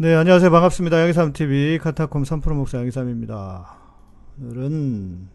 [0.00, 0.52] 네, 안녕하세요.
[0.52, 1.00] 반갑습니다.
[1.00, 3.76] 양희삼TV 카타콤 3프로 목사 양희삼입니다.
[4.40, 5.28] 오늘은,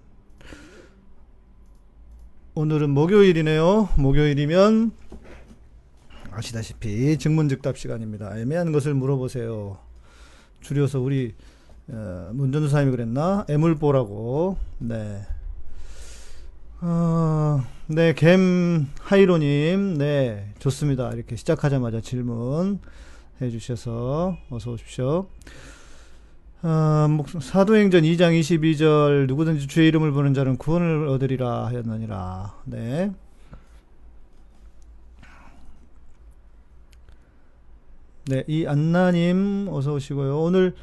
[2.56, 3.90] 오늘은 목요일이네요.
[3.98, 4.94] 목요일이면,
[6.32, 8.38] 아시다시피 증문즉답 시간입니다.
[8.40, 9.80] 애매한 것을 물어보세요.
[10.62, 11.36] 줄여서 우리,
[11.90, 13.46] 어, 문전도사님이 그랬나?
[13.50, 14.56] 애물보라고.
[14.80, 15.24] 네.
[16.80, 19.98] 어, 네, 겜 하이로님.
[19.98, 21.12] 네, 좋습니다.
[21.12, 22.80] 이렇게 시작하자마자 질문.
[23.42, 25.28] 해주셔서 어서 오십시오.
[26.62, 27.08] 어,
[27.42, 32.62] 사도행전 2장 22절 누구든지 주의 이름을 부는 자는 구원을 얻으리라 하였느니라.
[32.66, 33.12] 네.
[38.26, 40.40] 네, 이 안나님 어서 오시고요.
[40.40, 40.74] 오늘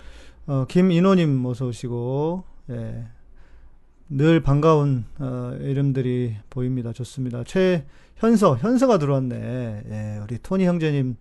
[0.46, 3.06] 어, 김인호님 어서 오시고 예,
[4.10, 6.92] 늘 반가운 어, 이름들이 보입니다.
[6.92, 7.42] 좋습니다.
[7.44, 9.82] 최현서 현서가 들어왔네.
[9.88, 11.16] 예, 우리 토니 형제님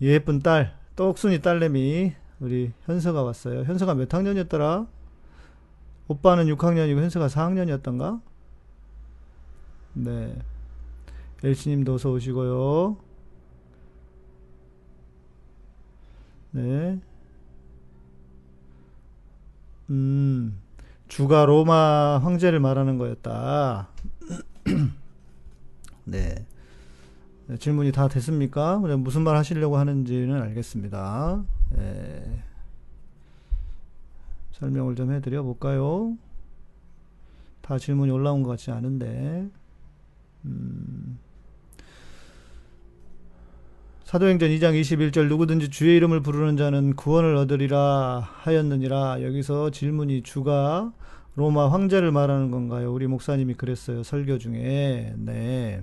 [0.00, 3.62] 예쁜 딸, 똑순이 딸내미, 우리 현서가 왔어요.
[3.64, 4.86] 현서가 몇 학년이었더라?
[6.08, 8.20] 오빠는 6학년이고 현서가 4학년이었던가?
[9.94, 10.38] 네.
[11.42, 12.96] 엘씨님도 어서 오시고요.
[16.52, 17.00] 네.
[19.90, 20.60] 음,
[21.08, 23.88] 주가 로마 황제를 말하는 거였다.
[26.04, 26.46] 네.
[27.48, 28.76] 네, 질문이 다 됐습니까?
[28.76, 31.42] 무슨 말 하시려고 하는지는 알겠습니다.
[31.78, 32.42] 예.
[34.52, 36.14] 설명을 좀 해드려 볼까요?
[37.62, 39.48] 다 질문이 올라온 것 같지 않은데,
[40.44, 41.18] 음.
[44.04, 49.22] 사도행전 2장 21절 누구든지 주의 이름을 부르는 자는 구원을 얻으리라 하였느니라.
[49.22, 50.92] 여기서 질문이 주가
[51.34, 52.92] 로마 황제를 말하는 건가요?
[52.92, 54.02] 우리 목사님이 그랬어요.
[54.02, 55.14] 설교 중에.
[55.16, 55.82] 네.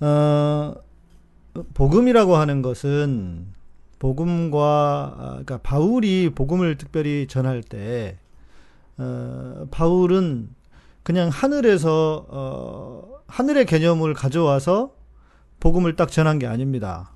[0.00, 0.74] 어,
[1.74, 3.46] 복음이라고 하는 것은
[3.98, 8.18] 복음과 그러니까 바울이 복음을 특별히 전할 때
[8.96, 10.48] 어, 바울은
[11.02, 14.94] 그냥 하늘에서 어, 하늘의 개념을 가져와서
[15.60, 17.10] 복음을 딱 전한 게 아닙니다.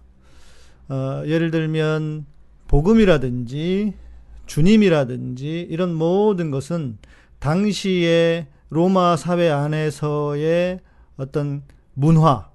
[0.88, 2.26] 어, 예를 들면
[2.68, 3.94] 복음이라든지
[4.46, 6.98] 주님이라든지 이런 모든 것은
[7.38, 10.80] 당시의 로마 사회 안에서의
[11.16, 11.62] 어떤
[11.94, 12.50] 문화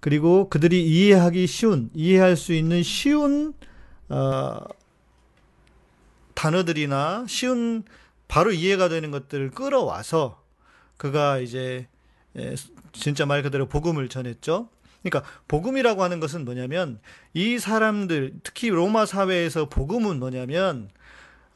[0.00, 3.54] 그리고 그들이 이해하기 쉬운, 이해할 수 있는 쉬운,
[4.08, 4.58] 어,
[6.34, 7.82] 단어들이나 쉬운,
[8.28, 10.42] 바로 이해가 되는 것들을 끌어와서
[10.96, 11.88] 그가 이제,
[12.36, 12.54] 에,
[12.92, 14.68] 진짜 말 그대로 복음을 전했죠.
[15.02, 17.00] 그러니까 복음이라고 하는 것은 뭐냐면
[17.32, 20.90] 이 사람들, 특히 로마 사회에서 복음은 뭐냐면,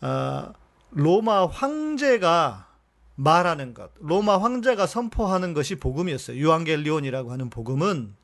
[0.00, 0.52] 어,
[0.90, 2.68] 로마 황제가
[3.14, 6.36] 말하는 것, 로마 황제가 선포하는 것이 복음이었어요.
[6.36, 8.14] 유앙겔리온이라고 하는 복음은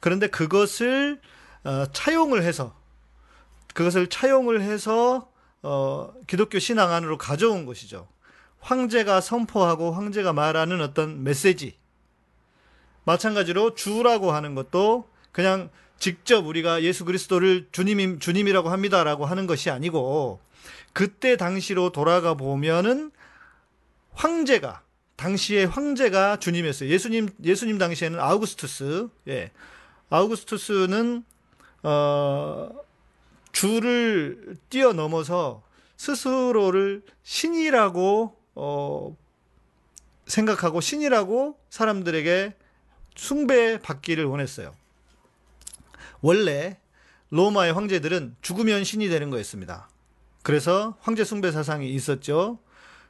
[0.00, 1.20] 그런데 그것을
[1.64, 2.74] 어, 차용을 해서
[3.74, 5.30] 그것을 차용을 해서
[5.62, 8.08] 어, 기독교 신앙 안으로 가져온 것이죠.
[8.60, 11.76] 황제가 선포하고 황제가 말하는 어떤 메시지.
[13.04, 20.40] 마찬가지로 주라고 하는 것도 그냥 직접 우리가 예수 그리스도를 주님 주님이라고 합니다라고 하는 것이 아니고
[20.92, 23.10] 그때 당시로 돌아가 보면은
[24.12, 24.82] 황제가
[25.16, 26.90] 당시의 황제가 주님이었어요.
[26.90, 29.50] 예수님 예수님 당시에는 아우구스투스 예.
[30.10, 31.24] 아우구스투스는
[31.82, 32.70] 어,
[33.52, 35.62] 주를 뛰어넘어서
[35.96, 39.16] 스스로를 신이라고 어,
[40.26, 42.54] 생각하고 신이라고 사람들에게
[43.16, 44.74] 숭배받기를 원했어요.
[46.20, 46.78] 원래
[47.30, 49.88] 로마의 황제들은 죽으면 신이 되는 거였습니다.
[50.42, 52.58] 그래서 황제 숭배 사상이 있었죠.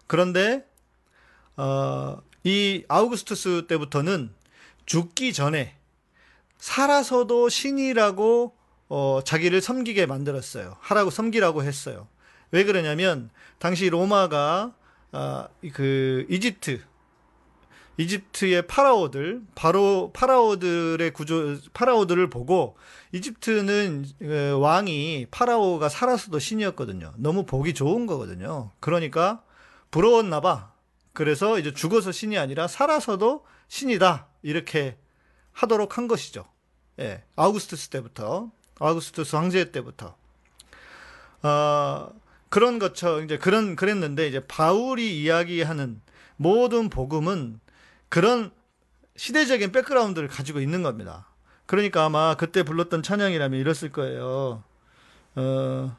[0.07, 0.67] 그런데
[1.57, 4.35] 어, 이 아우구스투스 때부터는
[4.87, 5.78] 죽기 전에
[6.59, 8.55] 살아서도 신이라고
[8.91, 10.77] 어, 자기를 섬기게 만들었어요.
[10.81, 12.09] 하라고 섬기라고 했어요.
[12.51, 14.75] 왜 그러냐면 당시 로마가
[15.13, 16.81] 아, 그 이집트
[17.99, 22.77] 이집트의 파라오들 바로 파라오들의 구조 파라오들을 보고
[23.13, 27.13] 이집트는 그 왕이 파라오가 살아서도 신이었거든요.
[27.17, 28.71] 너무 보기 좋은 거거든요.
[28.79, 29.43] 그러니까
[29.91, 30.73] 부러웠나 봐.
[31.13, 34.29] 그래서 이제 죽어서 신이 아니라 살아서도 신이다.
[34.43, 34.97] 이렇게
[35.59, 36.45] 하도록 한 것이죠.
[37.01, 40.17] 예, 아우구스투스 때부터, 아우구스투스 황제 때부터.
[41.43, 42.11] 어,
[42.49, 46.01] 그런 것처럼 이제 그런 그랬는데 이제 바울이 이야기하는
[46.37, 47.61] 모든 복음은
[48.09, 48.53] 그런
[49.17, 51.27] 시대적인 백그라운드를 가지고 있는 겁니다.
[51.67, 54.63] 그러니까 아마 그때 불렀던 찬양이라면 이랬을 거예요.
[55.35, 55.97] 어,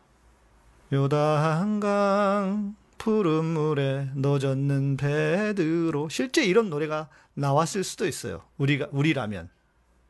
[0.91, 8.43] 요다 한강 푸른 물에 넣어졌는 베드로 실제 이런 노래가 나왔을 수도 있어요.
[8.57, 9.49] 우리가 우리라면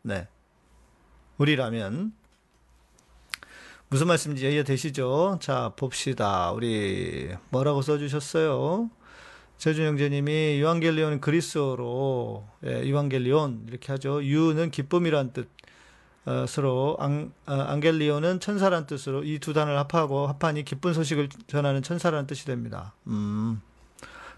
[0.01, 0.27] 네
[1.37, 2.11] 우리라면
[3.87, 5.39] 무슨 말씀인지 이해 되시죠?
[5.41, 6.51] 자, 봅시다.
[6.51, 8.89] 우리 뭐라고 써주셨어요?
[9.57, 14.23] 재준 형제님이 ευαγγέλιον 그리스어로 예, ευαγγέλιον 이렇게 하죠.
[14.23, 15.49] ευ는 기쁨이란 뜻.
[16.29, 21.81] 어, 서로 안, 어, αγγέλιον은 천사란 뜻으로 이 두 단어를 합하고 합하니 기쁜 소식을 전하는
[21.81, 22.93] 천사라는 뜻이 됩니다.
[23.07, 23.61] 음.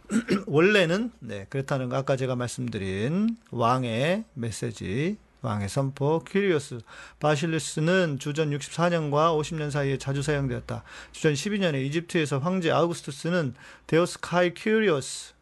[0.47, 6.79] 원래는 네 그렇다는 거 아까 제가 말씀드린 왕의 메시지 왕의 선포 κύριος
[7.19, 10.83] βασιλεύς는 주전 64년과 50년 사이에 자주 사용되었다.
[11.11, 13.53] 주전 12년에 이집트에서 황제 아우구스투스는
[13.87, 15.33] θεός και κύριος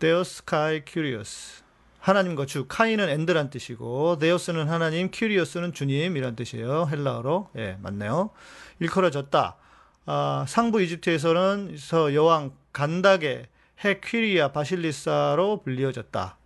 [0.00, 1.65] θεός και κύριος
[2.06, 6.86] 하나님과 주 και는 and란 뜻이고 θεός는 하나님 κύριος는 주님이란 뜻이에요.
[6.88, 8.30] 헬라어로 예 맞네요.
[8.78, 9.56] 일컬어졌다.
[10.06, 11.76] 아, 상부 이집트에서는
[12.14, 13.48] 여왕 간다게
[13.84, 16.38] η κυρία βασίλισσα로 불리어졌다.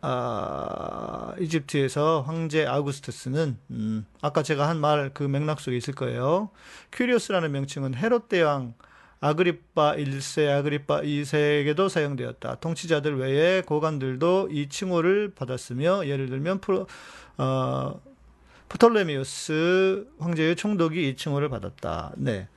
[0.00, 6.48] 아, 이집트에서 황제 아우구스투스는 음, 아까 제가 한 말 그 맥락 속에 있을 거예요.
[6.92, 8.72] κύριος라는 명칭은 헤롯 대왕
[9.20, 12.56] 아그리파 1세, 아그리파 2세에게도 사용되었다.
[12.56, 16.86] 통치자들 외에 고관들도 이 칭호를 받았으며 예를 들면 프로,
[17.38, 18.00] 어,
[18.68, 22.12] 프톨레미우스 황제의 총독이 이 칭호를 받았다.
[22.16, 22.48] 네.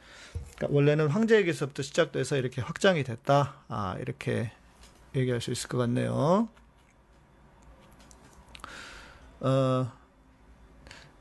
[0.57, 3.55] 그러니까 원래는 황제에게서부터 시작돼서 이렇게 확장이 됐다.
[3.69, 4.51] 아, 이렇게
[5.15, 6.49] 얘기할 수 있을 것 같네요.
[9.39, 9.91] 어,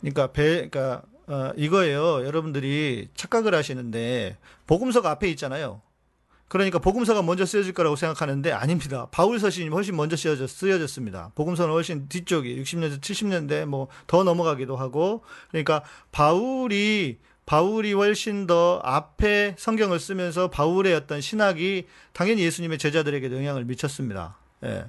[0.01, 2.25] 그러니까 배, 그러니까 어, 이거예요.
[2.27, 5.83] 여러분들이 착각을 하시는데 복음서가 앞에 있잖아요.
[6.49, 9.07] 그러니까 복음서가 먼저 쓰여질 거라고 생각하는데 아닙니다.
[9.11, 11.33] 바울 서신이 훨씬 먼저 쓰여졌, 쓰여졌습니다.
[11.35, 19.55] 복음서는 훨씬 뒤쪽이 60년대, 70년대 뭐 더 넘어가기도 하고 그러니까 바울이 바울이 훨씬 더 앞에
[19.59, 24.37] 성경을 쓰면서 바울의 어떤 신학이 당연히 예수님의 제자들에게도 영향을 미쳤습니다.
[24.65, 24.85] 예.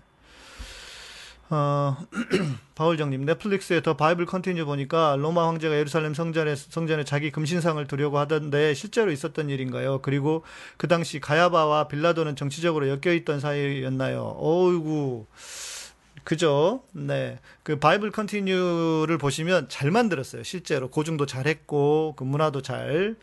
[1.52, 1.98] 어,
[2.76, 8.74] 바울정님, 넷플릭스에 The Bible Continue 보니까 로마 황제가 예루살렘 성전에, 성전에 자기 금신상을 두려고 하던데
[8.76, 10.02] 실제로 있었던 일인가요?
[10.02, 10.44] 그리고
[10.78, 14.36] 그 당시 가야바와 빌라도는 정치적으로 엮여있던 사이였나요?
[14.38, 15.26] 어이구.
[16.24, 16.84] 그죠?
[16.92, 17.40] 네.
[17.64, 20.44] 그 Bible Continue를 보시면 잘 만들었어요.
[20.44, 20.90] 실제로.
[20.90, 23.16] 고증도 잘 했고, 그 문화도 잘.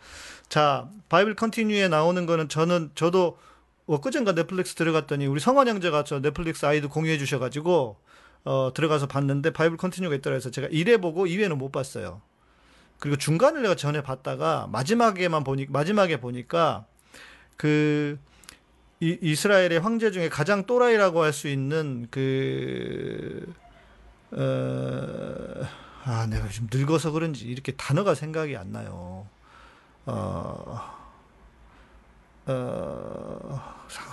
[0.49, 3.39] 자, Bible Continue에 나오는 거는 저는, 저도
[3.87, 7.97] 엊그젠가 넷플릭스 들어갔더니 우리 성원 형제가 저 넷플릭스 아이도 공유해 주셔가지고
[8.47, 12.23] 어, 들어가서 봤는데 바이블 컨티뉴가 있더라 해서 제가 1회 보고 2회는 못 봤어요.
[13.01, 16.87] 그리고 중간을 내가 전에 봤다가 마지막에만 보니 마지막에 보니까
[17.57, 18.19] 그
[19.01, 23.53] 이, 이스라엘의 황제 중에 가장 또라이라고 할 수 있는 그
[24.31, 25.67] 어,
[26.05, 29.27] 아, 내가 좀 늙어서 그런지 이렇게 단어가 생각이 안 나요.
[30.07, 30.96] 어,
[32.47, 33.61] 어,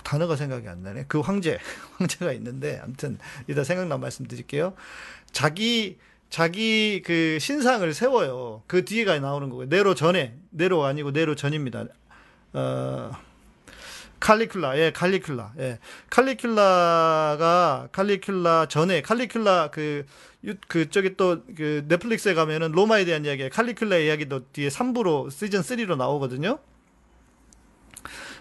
[0.02, 1.04] 단어가 생각이 안 나네.
[1.08, 1.58] 그 황제,
[1.98, 4.74] 황제가 있는데, 아무튼, 이따 생각나 말씀드릴게요.
[5.32, 5.98] 자기,
[6.30, 8.62] 자기 그 신상을 세워요.
[8.66, 9.66] 그 뒤에가 나오는 거고요.
[9.68, 11.84] 네로 전에, 네로 아니고 네로 전입니다.
[12.54, 13.12] 어,
[14.18, 15.78] 칼리큘라, 예, 칼리큘라, 예.
[16.10, 20.06] 칼리큘라가, 칼리큘라 전에, 칼리큘라 그,
[20.66, 25.96] 그, 저기 또, 그, 넷플릭스에 가면은 로마에 대한 이야기, 칼리큘라 이야기도 뒤에 3부로, 시즌 3로
[25.96, 26.58] 나오거든요.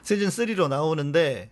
[0.04, 1.52] 시즌 3로 나오는데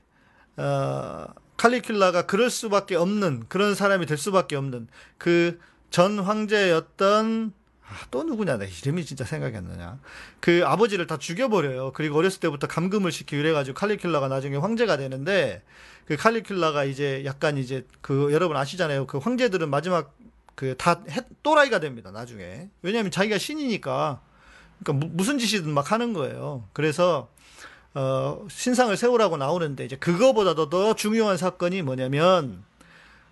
[0.58, 1.26] 어,
[1.58, 4.88] 칼리큘라가 그럴 수밖에 없는 그런 사람이 될 수밖에 없는
[5.18, 5.60] 그
[5.92, 7.54] 전 황제였던
[7.86, 10.00] 아, 또 누구냐 내 이름이 진짜 생각이 안 나냐.
[10.40, 11.92] 그 아버지를 다 죽여버려요.
[11.94, 15.62] 그리고 어렸을 때부터 감금을 시키고 이래가지고 칼리큘라가 나중에 황제가 되는데
[16.06, 19.06] 그 칼리큘라가 이제 약간 이제 그 여러분 아시잖아요.
[19.06, 20.16] 그 황제들은 마지막
[20.56, 21.04] 그 다
[21.44, 22.70] 또라이가 됩니다 나중에.
[22.82, 24.22] 왜냐하면 자기가 신이니까
[24.86, 26.68] 무, 무슨 짓이든 막 하는 거예요.
[26.72, 27.30] 그래서
[27.94, 32.64] 어, 신상을 세우라고 나오는데 이제 그거보다도 더 중요한 사건이 뭐냐면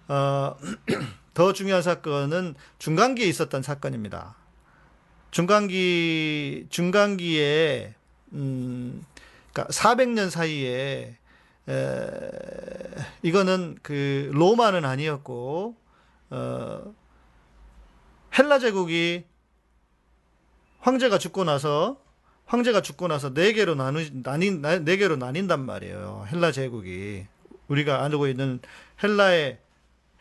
[0.07, 0.55] 어,
[1.33, 4.35] 더 중요한 사건은 중간기에 있었던 사건입니다.
[5.31, 7.93] 중간기 중간기에
[8.33, 9.05] 음
[9.53, 11.15] 그러니까 400년 사이에
[11.69, 12.19] 에,
[13.21, 15.75] 이거는 그 로마는 아니었고
[16.31, 16.93] 어
[18.37, 19.25] 헬라 제국이
[20.79, 22.01] 황제가 죽고 나서
[22.49, 26.25] 황제가 죽고 나서 네 개로 나누 나뉜 네 개로 나뉜단 말이에요.
[26.31, 27.27] 헬라 제국이
[27.67, 28.59] 우리가 알고 있는
[29.03, 29.59] 헬라의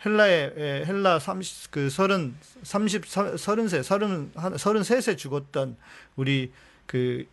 [0.04, 5.76] 헬라의 예, 헬라 30, 그 30, 30, 30세, 30, 33세 죽었던
[6.16, 6.52] 우리
[6.86, 7.26] 그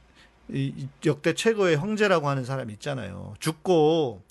[1.06, 3.36] 역대 최고의 황제라고 하는 사람 있잖아요.
[3.40, 4.22] 죽고,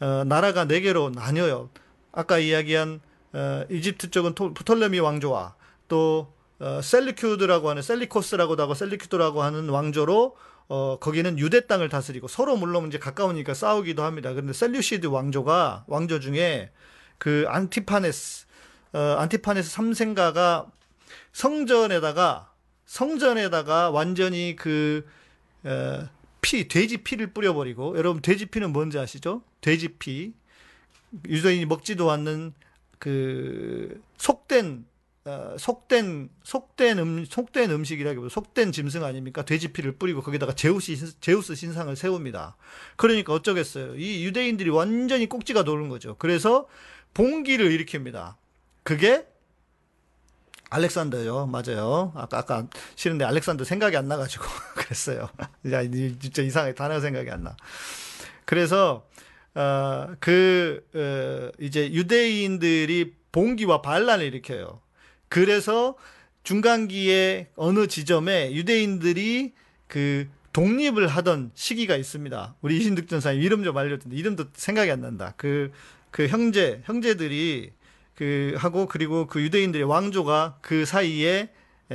[0.00, 1.70] 어, 나라가 네 개로 나뉘어요.
[2.10, 3.00] 아까 이야기한,
[3.32, 5.54] 어, 이집트 쪽은 토, 프톨레미 왕조와
[5.88, 6.32] 또
[6.62, 10.36] 어, 셀리큐드라고 하는 셀리코스라고도 하고 셀리큐드라고 하는 왕조로
[10.68, 14.30] 어, 거기는 유대 땅을 다스리고 서로 물론 이제 가까우니까 싸우기도 합니다.
[14.32, 16.70] 그런데 셀류시드 왕조가 왕조 중에
[17.18, 18.46] 그 안티파네스
[18.94, 20.70] 어, 안티파네스 3세가
[21.32, 22.52] 성전에다가
[22.92, 25.06] 성전에다가 완전히 그,
[25.64, 26.06] 어,
[26.42, 29.42] 피, 돼지 피를 뿌려버리고, 여러분, 돼지 피는 뭔지 아시죠?
[29.62, 30.34] 돼지 피.
[31.26, 32.52] 유대인이 먹지도 않는
[32.98, 34.84] 그, 속된,
[35.24, 39.44] 어, 속된, 속된 음, 속된 음식이라기보다 속된 짐승 아닙니까?
[39.44, 42.56] 돼지 피를 뿌리고 거기다가 제우스, 제우스 신상을 세웁니다.
[42.96, 43.94] 그러니까 어쩌겠어요.
[43.96, 46.16] 이 유대인들이 완전히 꼭지가 도는 거죠.
[46.18, 46.66] 그래서
[47.14, 48.34] 봉기를 일으킵니다.
[48.82, 49.26] 그게
[50.70, 51.46] 알렉산더요.
[51.46, 52.12] 맞아요.
[52.16, 55.28] 아까, 아까 싫은데 알렉산더 생각이 안 나가지고 그랬어요.
[55.70, 57.56] 야, 진짜 이상하게 단어 생각이 안 나.
[58.44, 59.06] 그래서,
[59.54, 64.80] 어, 그, 어, 이제 유대인들이 봉기와 반란을 일으켜요.
[65.32, 65.94] 그래서
[66.42, 69.54] 중간기의 어느 지점에 유대인들이
[69.88, 72.56] 그 독립을 하던 시기가 있습니다.
[72.60, 74.14] 우리 이신득 전사님 이름 좀 알려준다.
[74.14, 75.32] 이름도 생각이 안 난다.
[75.38, 75.72] 그,
[76.10, 77.72] 그 형제, 형제들이
[78.14, 81.48] 그 하고 그리고 그 유대인들의 왕조가 그 사이에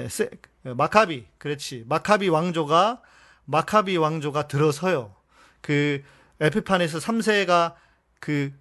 [0.07, 0.31] 세,
[0.63, 3.03] 마카비 그렇지 마카비 왕조가
[3.45, 5.13] 마카비 왕조가 들어서요.
[5.61, 6.01] 그
[6.39, 7.75] 에피판에서 3세가
[8.19, 8.51] 그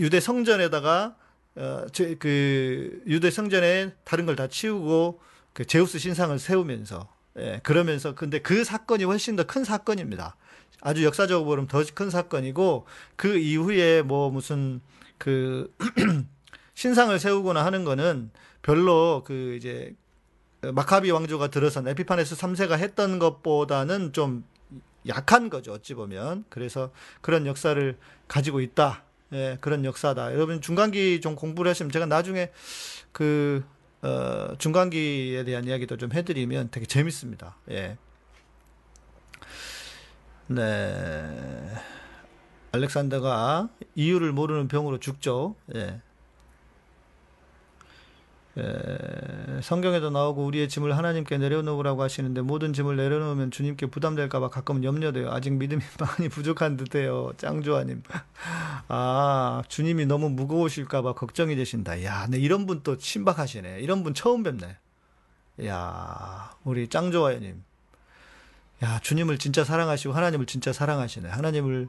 [0.00, 1.14] 유대 성전에다가
[1.56, 5.20] 어, 제, 그 유대 성전에 다른 걸 다 치우고
[5.52, 10.36] 그 제우스 신상을 세우면서 예, 그러면서 근데 그 사건이 훨씬 더 큰 사건입니다.
[10.82, 14.80] 아주 역사적으로 보면 더 큰 사건이고 그 이후에 뭐 무슨
[15.18, 15.74] 그
[16.74, 18.30] 신상을 세우거나 하는 거는
[18.62, 19.94] 별로 그 이제
[20.62, 24.44] 마카비 왕조가 들어선 에피파네스 3세가 했던 것보다는 좀
[25.08, 25.72] 약한 거죠.
[25.72, 26.44] 어찌 보면.
[26.50, 26.90] 그래서
[27.22, 27.96] 그런 역사를
[28.28, 29.04] 가지고 있다.
[29.32, 30.34] 예, 그런 역사다.
[30.34, 32.50] 여러분 중간기 좀 공부를 하시면 제가 나중에
[33.12, 33.64] 그
[34.02, 37.56] 어, 중간기에 대한 이야기도 좀 해드리면 되게 재밌습니다.
[37.70, 37.96] 예.
[40.46, 41.74] 네.
[42.72, 45.54] 알렉산더가 이유를 모르는 병으로 죽죠.
[45.74, 46.00] 예.
[48.58, 55.30] 에, 성경에도 나오고 우리의 짐을 하나님께 내려놓으라고 하시는데 모든 짐을 내려놓으면 주님께 부담될까봐 가끔은 염려돼요.
[55.30, 57.32] 아직 믿음이 많이 부족한 듯해요.
[57.36, 58.02] 짱조아님.
[58.88, 62.02] 아 주님이 너무 무거우실까봐 걱정이 되신다.
[62.04, 63.80] 야, 네 이런 분 또 신박하시네.
[63.80, 64.76] 이런 분 처음 뵙네.
[65.66, 67.62] 야, 우리 짱조아님.
[68.82, 71.28] 야, 주님을 진짜 사랑하시고 하나님을 진짜 사랑하시네.
[71.28, 71.88] 하나님을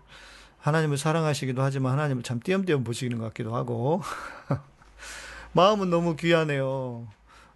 [0.60, 4.02] 하나님을 사랑하시기도 하지만 하나님을 참 띄엄띄엄 보시는 것 같기도 하고.
[5.54, 7.08] 마음은 너무 귀하네요.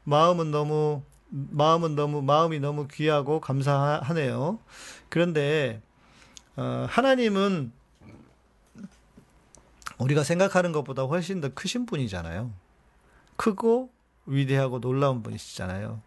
[0.03, 4.59] 마음은 너무 마음은 너무 마음이 너무 귀하고 감사하네요.
[5.09, 5.81] 그런데
[6.55, 7.71] 어, 하나님은
[9.97, 12.51] 우리가 생각하는 것보다 훨씬 더 크신 분이잖아요.
[13.35, 13.91] 크고
[14.25, 16.01] 위대하고 놀라운 분이시잖아요.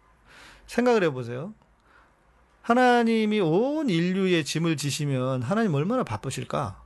[0.67, 1.53] 생각을 해보세요.
[2.61, 6.81] 하나님이 온 인류의 짐을 지시면 하나님 얼마나 바쁘실까?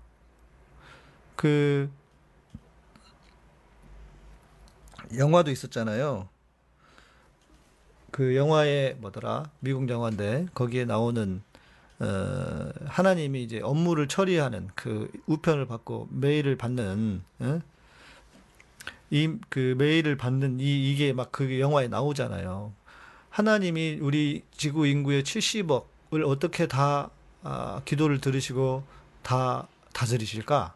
[1.35, 1.91] 그
[5.17, 6.27] 영화도 있었잖아요.
[8.11, 11.41] 그 영화에 뭐더라 미국 영화인데 거기에 나오는
[11.99, 17.61] 어, 하나님이 이제 업무를 처리하는 그 우편을 받고 메일을 받는 어?
[19.09, 22.73] 이그 메일을 받는 이 이게 막 그 영화에 나오잖아요.
[23.29, 27.09] 하나님이 우리 지구 인구의 70억을 어떻게 다
[27.43, 28.83] 아, 기도를 들으시고
[29.23, 30.75] 다 다스리실까?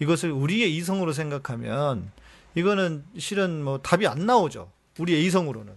[0.00, 2.10] 이것을 우리의 이성으로 생각하면
[2.58, 4.70] 이거는 실은 뭐 답이 안 나오죠.
[4.98, 5.72] 우리의 이성으로는.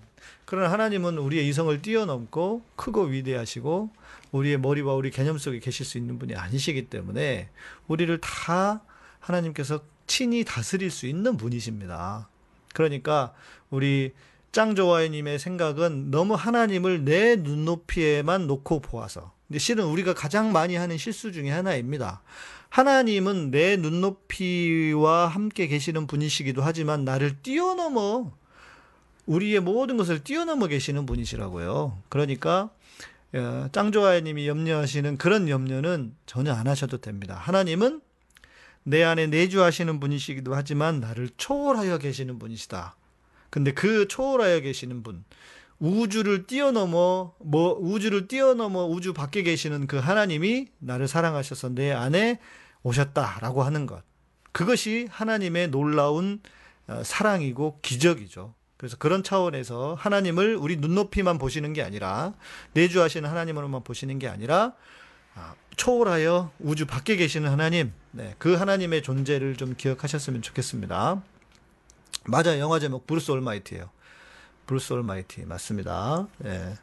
[0.46, 3.92] 그러나 하나님은 우리의 이성을 뛰어넘고 크고 위대하시고
[4.32, 7.50] 우리의 머리와 우리 개념 속에 계실 수 있는 분이 아니시기 때문에
[7.88, 8.82] 우리를 다
[9.20, 12.28] 하나님께서 친히 다스릴 수 있는 분이십니다.
[12.74, 13.34] 그러니까
[13.70, 14.14] 우리
[14.52, 19.32] 짱조와이님의 생각은 너무 하나님을 내 눈높이에만 놓고 보아서.
[19.48, 22.22] 근데 실은 우리가 가장 많이 하는 실수 중에 하나입니다.
[22.72, 28.32] 하나님은 내 눈높이와 함께 계시는 분이시기도 하지만 나를 뛰어넘어
[29.26, 32.02] 우리의 모든 것을 뛰어넘어 계시는 분이시라고요.
[32.08, 32.72] 그러니까
[33.34, 37.36] 어, 짱조아님이 염려하시는 그런 염려는 전혀 안 하셔도 됩니다.
[37.36, 38.00] 하나님은
[38.84, 42.96] 내 안에 내주하시는 분이시기도 하지만 나를 초월하여 계시는 분이시다.
[43.50, 45.26] 근데 그 초월하여 계시는 분,
[45.80, 52.40] 우주를 뛰어넘어 뭐 우주를 뛰어넘어 우주 밖에 계시는 그 하나님이 나를 사랑하셔서 내 안에
[52.84, 54.04] 오셨다라고 하는 것.
[54.52, 56.42] 그것이 하나님의 놀라운
[56.88, 58.54] 어, 사랑이고 기적이죠.
[58.78, 62.34] 그래서 그런 차원에서 하나님을 우리 눈높이만 보시는 게 아니라
[62.74, 64.74] 내주하시는 하나님으로만 보시는 게 아니라
[65.36, 71.22] 아, 초월하여 우주 밖에 계시는 하나님, 네, 그 하나님의 존재를 좀 기억하셨으면 좋겠습니다.
[72.26, 73.90] 맞아, 영화 제목 브루스 올마이티예요.
[74.66, 76.28] 브루스 올마이티 맞습니다.
[76.46, 76.76] 예.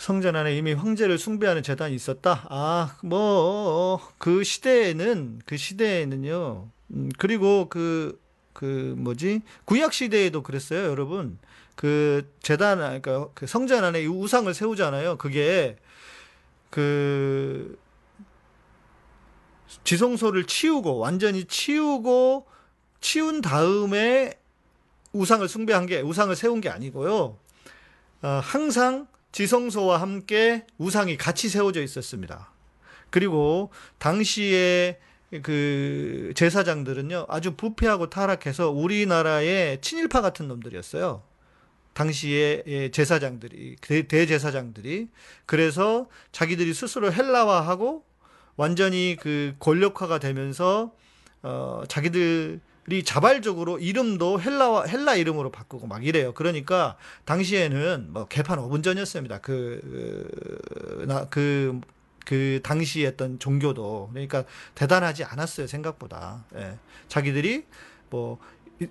[0.00, 2.46] 성전 안에 이미 황제를 숭배하는 재단이 있었다.
[2.48, 6.68] 아, 뭐 그 시대에는 그 시대에는요.
[6.92, 11.38] 음, 그리고 그그 뭐지 구약 시대에도 그랬어요, 여러분.
[11.74, 15.16] 그 재단 그러니까 그 성전 안에 이 우상을 세우잖아요.
[15.18, 15.76] 그게
[16.70, 17.78] 그
[19.84, 22.46] 지성소를 치우고 완전히 치우고
[23.00, 24.34] 치운 다음에
[25.12, 27.36] 우상을 숭배한 게 우상을 세운 게 아니고요.
[28.22, 32.52] 어, 항상 지성소와 함께 우상이 같이 세워져 있었습니다.
[33.10, 34.98] 그리고 당시에
[35.42, 41.22] 그 제사장들은요 아주 부패하고 타락해서 우리나라의 친일파 같은 놈들이었어요.
[41.92, 43.76] 당시에 제사장들이
[44.08, 45.08] 대제사장들이
[45.46, 48.04] 그래서 자기들이 스스로 헬라화하고
[48.56, 50.92] 완전히 그 권력화가 되면서
[51.42, 56.32] 어 자기들 이 자발적으로 이름도 헬라와 헬라 이름으로 바꾸고 막 이래요.
[56.34, 59.38] 그러니까 당시에는 뭐 개판 5분 전이었습니다.
[59.38, 61.80] 그 나그 그,
[62.26, 64.44] 그 당시에 했던 종교도 그러니까
[64.74, 66.78] 대단하지 않았어요 생각보다 예.
[67.08, 67.64] 자기들이
[68.10, 68.38] 뭐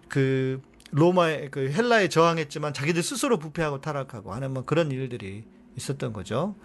[0.08, 5.44] 그 로마의 그 헬라에 저항했지만 자기들 스스로 부패하고 타락하고 하는 뭐 그런 일들이
[5.76, 6.56] 있었던 거죠.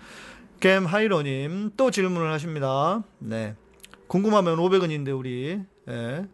[0.60, 3.02] 겜 하이로님 또 질문을 하십니다.
[3.18, 3.54] 네.
[4.06, 6.26] 궁금하면 500원인데 우리 예.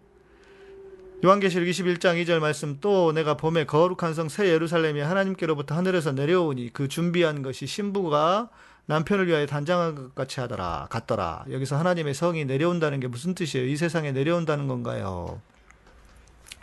[1.22, 6.88] 요한계시록 21장 2절 말씀 또 내가 봄에 거룩한 성 새 예루살렘이 하나님께로부터 하늘에서 내려오니 그
[6.88, 8.48] 준비한 것이 신부가
[8.86, 13.66] 남편을 위하여 단장한 것 같이 하더라 같더라 여기서 하나님의 성이 내려온다는 게 무슨 뜻이에요?
[13.66, 15.42] 이 세상에 내려온다는 건가요?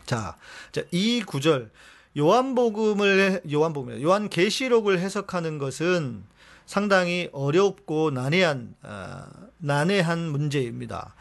[0.07, 0.37] 자,
[0.71, 1.69] 자, 이 구절
[2.17, 6.23] 요한복음을 요한복음 요한계시록을 해석하는 것은
[6.65, 9.23] 상당히 어렵고 난해한 어,
[9.59, 11.13] 난해한 문제입니다.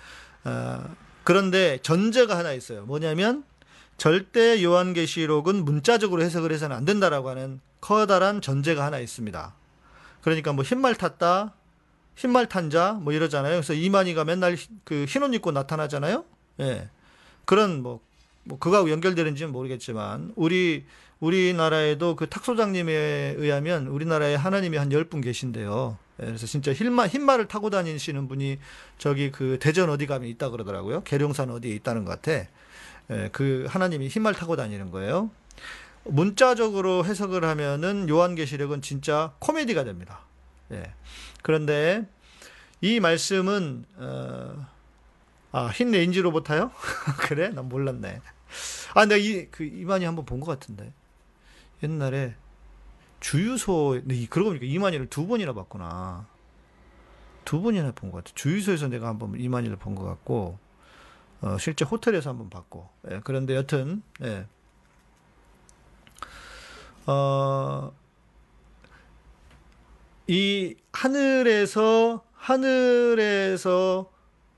[0.45, 0.85] 어,
[1.27, 2.85] 그런데 전제가 하나 있어요.
[2.87, 3.43] 뭐냐면
[3.99, 9.55] 절대 요한계시록은 문자적으로 해석을 해서는 안 된다라고 하는 커다란 전제가 하나 있습니다.
[10.23, 11.55] 그러니까 뭐 흰말 탔다,
[12.15, 13.55] 흰말 탄 자, 뭐 이러잖아요.
[13.55, 16.25] 그래서 이만희가 맨날 그 흰옷 입고 나타나잖아요.
[16.61, 16.91] 예.
[17.45, 17.99] 그런 뭐,
[18.45, 20.85] 뭐 그거하고 연결되는지는 모르겠지만, 우리,
[21.19, 25.99] 우리나라에도 그 탁소장님에 의하면 우리나라에 하나님이 한 열 분 계신데요.
[26.21, 28.59] 예, 그래서 진짜 흰말, 흰말을 타고 다니시는 분이
[28.99, 31.03] 저기 그 대전 어디 가면 있다 그러더라고요.
[31.05, 32.47] 계룡산 어디에 있다는 것 같아.
[33.11, 35.31] 예, 그 하나님이 흰말 타고 다니는 거예요.
[36.05, 40.21] 문자적으로 해석을 하면은 요한계시록은 진짜 코미디가 됩니다.
[40.73, 40.93] 예.
[41.43, 42.07] 그런데
[42.81, 44.67] 이 말씀은 어,
[45.53, 46.71] 아, 흰 레인지 로버타요?
[47.29, 47.49] 그래?
[47.49, 48.21] 난 몰랐네.
[48.95, 50.93] 아, 내가 이, 그, 이만희 한번 본 것 같은데.
[51.83, 52.35] 옛날에
[53.31, 56.29] 주유소, 그러고 보니까 이만희를 두 번이나 봤구나.
[57.45, 58.33] 두 번이나 본 것 같아.
[58.37, 60.57] 주유소에서 내가 한번 이만희를 본 것 같고,
[61.41, 62.89] 어, 실제 호텔에서 한번 봤고.
[63.11, 64.47] 예, 그런데 여튼, 예.
[67.07, 67.93] 어,
[70.29, 74.09] 이 하늘에서 하늘에서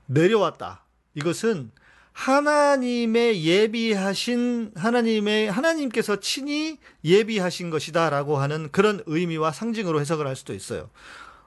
[0.05, 0.83] 내려왔다.
[1.15, 1.71] 이것은
[2.19, 10.89] 하나님의 예비하신 하나님의 하나님께서 친히 예비하신 것이다라고 하는 그런 의미와 상징으로 해석을 할 수도 있어요.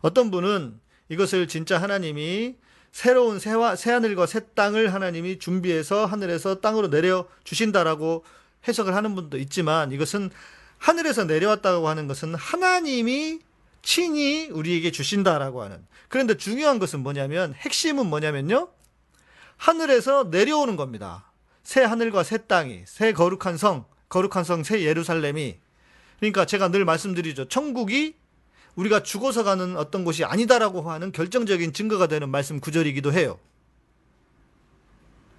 [0.00, 0.80] 어떤 분은
[1.10, 2.56] 이것을 진짜 하나님이
[2.90, 8.24] 새로운 새와 새 하늘과 새 땅을 하나님이 준비해서 하늘에서 땅으로 내려 주신다라고
[8.66, 10.30] 해석을 하는 분도 있지만 이것은
[10.78, 13.40] 하늘에서 내려왔다고 하는 것은 하나님이
[13.82, 15.84] 친히 우리에게 주신다라고 하는.
[16.08, 18.68] 그런데 중요한 것은 뭐냐면 핵심은 뭐냐면요.
[19.62, 21.30] 하늘에서 내려오는 겁니다.
[21.62, 25.56] 새 하늘과 새 땅이, 새 거룩한 성, 거룩한 성, 새 예루살렘이.
[26.18, 27.46] 그러니까 제가 늘 말씀드리죠.
[27.46, 28.16] 천국이
[28.74, 33.38] 우리가 죽어서 가는 어떤 곳이 아니다라고 하는 결정적인 증거가 되는 말씀 구절이기도 해요.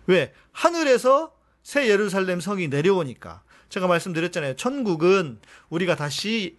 [0.07, 0.33] 왜?
[0.53, 3.43] 하늘에서 새 예루살렘 성이 내려오니까.
[3.67, 4.55] 제가 말씀드렸잖아요.
[4.55, 6.57] 천국은 우리가 다시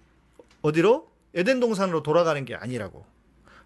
[0.61, 1.09] 어디로?
[1.35, 3.07] 에덴 동산으로 돌아가는 게 아니라고.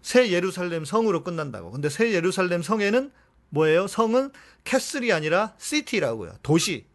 [0.01, 1.71] 새 예루살렘 성으로 끝난다고.
[1.71, 3.11] 근데 새 예루살렘 성에는
[3.49, 3.87] 뭐예요?
[3.87, 4.31] 성은
[4.63, 6.33] 캐슬이 아니라 시티라고요.
[6.43, 6.85] 도시.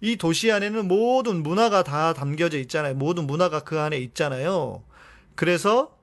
[0.00, 2.94] 이 도시 안에는 모든 문화가 다 담겨져 있잖아요.
[2.94, 4.82] 모든 문화가 그 안에 있잖아요.
[5.34, 5.98] 그래서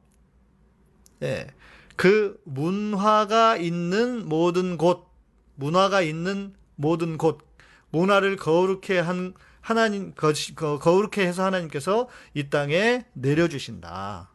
[1.24, 1.48] 예.
[1.96, 5.08] 그 문화가 있는 모든 곳,
[5.56, 7.40] 문화가 있는 모든 곳,
[7.90, 14.30] 문화를 거룩해 한 하나님 거룩해 해서 하나님께서 이 땅에 내려주신다.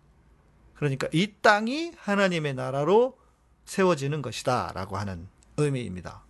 [0.75, 3.17] 그러니까 이 땅이 하나님의 나라로
[3.65, 6.23] 세워지는 것이다라고 하는 의미입니다.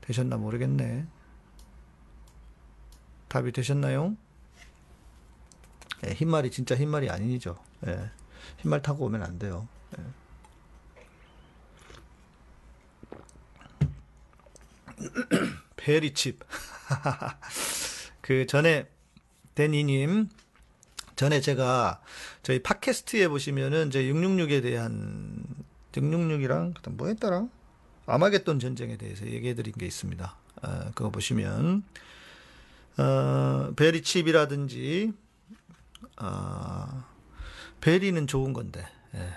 [0.00, 1.06] 되셨나 모르겠네.
[3.28, 4.16] 답이 되셨나요?
[6.06, 7.56] 예, 흰말이 진짜 흰말이 아니죠.
[7.86, 8.10] 예,
[8.58, 9.66] 흰말 타고 오면 안 돼요.
[9.98, 10.04] 예.
[15.76, 16.40] 베리칩.
[18.20, 18.88] 그 전에
[19.54, 20.28] 데니님
[21.16, 22.00] 전에 제가
[22.42, 25.44] 저희 팟캐스트에 보시면은 제 666에 대한
[25.92, 27.46] 666이랑 그다음 뭐 했더라?
[28.06, 30.36] 아마겟돈 전쟁에 대해서 얘기해 드린 게 있습니다.
[30.62, 31.84] 어, 그거 보시면
[32.98, 35.12] 어, 베리 칩이라든지
[36.20, 37.04] 어,
[37.80, 39.36] 베리는 좋은 건데 예.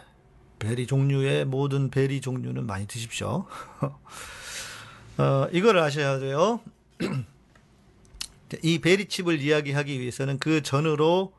[0.59, 3.45] 베리 종류의 모든 베리 종류는 많이 드십시오.
[5.17, 6.59] 어, 이걸 아셔야 돼요.
[8.63, 11.36] 이 베리칩을 이야기하기 위해서는 그 전으로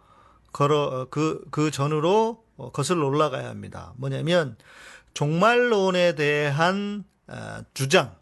[0.53, 3.93] 걸어 그그 그 전으로 어, 거슬러 올라가야 합니다.
[3.97, 4.57] 뭐냐면
[5.15, 8.15] 종말론에 대한 어, 주장,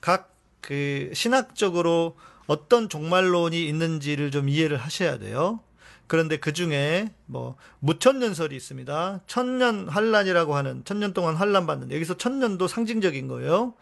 [0.00, 2.14] 각 그 신학적으로
[2.46, 5.60] 어떤 종말론이 있는지를 좀 이해를 하셔야 돼요.
[6.06, 9.20] 그런데 그 중에 뭐 무천년설이 있습니다.
[9.26, 13.72] 천년 환란이라고 하는 천년 동안 환란 받는 여기서 천년도 상징적인 거예요.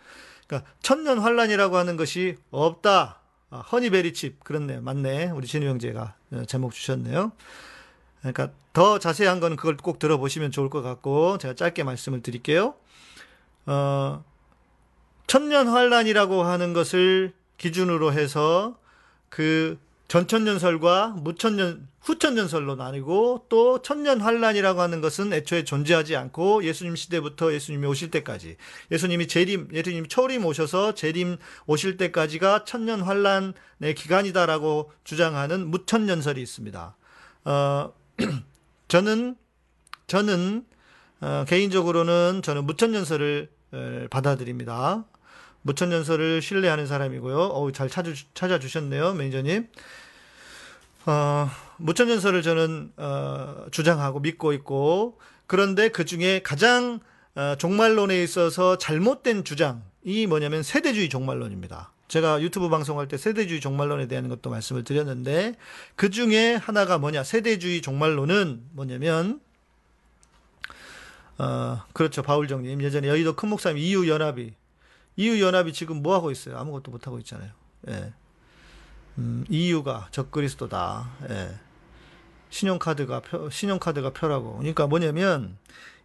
[0.46, 3.20] 그러니까 천년 환란이라고 하는 것이 없다.
[3.50, 7.32] 아, 허니베리칩 그렇네 맞네 우리 진우 형제가 어, 제목 주셨네요.
[8.32, 12.74] 그러니까 더 자세한 거는 그걸 꼭 들어보시면 좋을 것 같고 제가 짧게 말씀을 드릴게요.
[13.66, 14.24] 어,
[15.26, 18.78] 천년 환란이라고 하는 것을 기준으로 해서
[19.28, 27.52] 그 전천년설과 무천년 후천년설로 나뉘고 또 천년 환란이라고 하는 것은 애초에 존재하지 않고 예수님 시대부터
[27.52, 28.56] 예수님이 오실 때까지
[28.92, 36.96] 예수님이 재림 예수님이 초림 오셔서 재림 오실 때까지가 천년 환란의 기간이다라고 주장하는 무천년설이 있습니다.
[37.46, 37.92] 어,
[38.88, 39.36] 저는
[40.06, 40.64] 저는
[41.20, 43.50] 어, 개인적으로는 저는 무천년설을
[44.10, 45.04] 받아들입니다.
[45.62, 47.36] 무천년설을 신뢰하는 사람이고요.
[47.36, 49.68] 어우, 잘 찾아, 찾아주셨네요, 매니저님.
[51.06, 57.00] 어, 무천년설을 저는, 어, 주장하고 믿고 있고, 그런데 그 중에 가장,
[57.34, 61.92] 어, 종말론에 있어서 잘못된 주장이 뭐냐면 세대주의 종말론입니다.
[62.08, 65.54] 제가 유튜브 방송할 때 세대주의 종말론에 대한 것도 말씀을 드렸는데,
[65.96, 69.40] 그 중에 하나가 뭐냐, 세대주의 종말론은 뭐냐면,
[71.38, 72.22] 어, 그렇죠.
[72.22, 72.82] 바울정님.
[72.82, 74.54] 예전에 여의도 큰 목사님 이유연합이
[75.16, 76.58] 이유연합이 지금 뭐 하고 있어요?
[76.58, 77.50] 아무것도 못 하고 있잖아요.
[77.88, 78.12] 예.
[79.18, 81.10] 음, EU가 적그리스도다.
[81.30, 81.58] 예.
[82.50, 84.58] 신용카드가 표, 신용카드가 표라고.
[84.58, 85.56] 그러니까 뭐냐면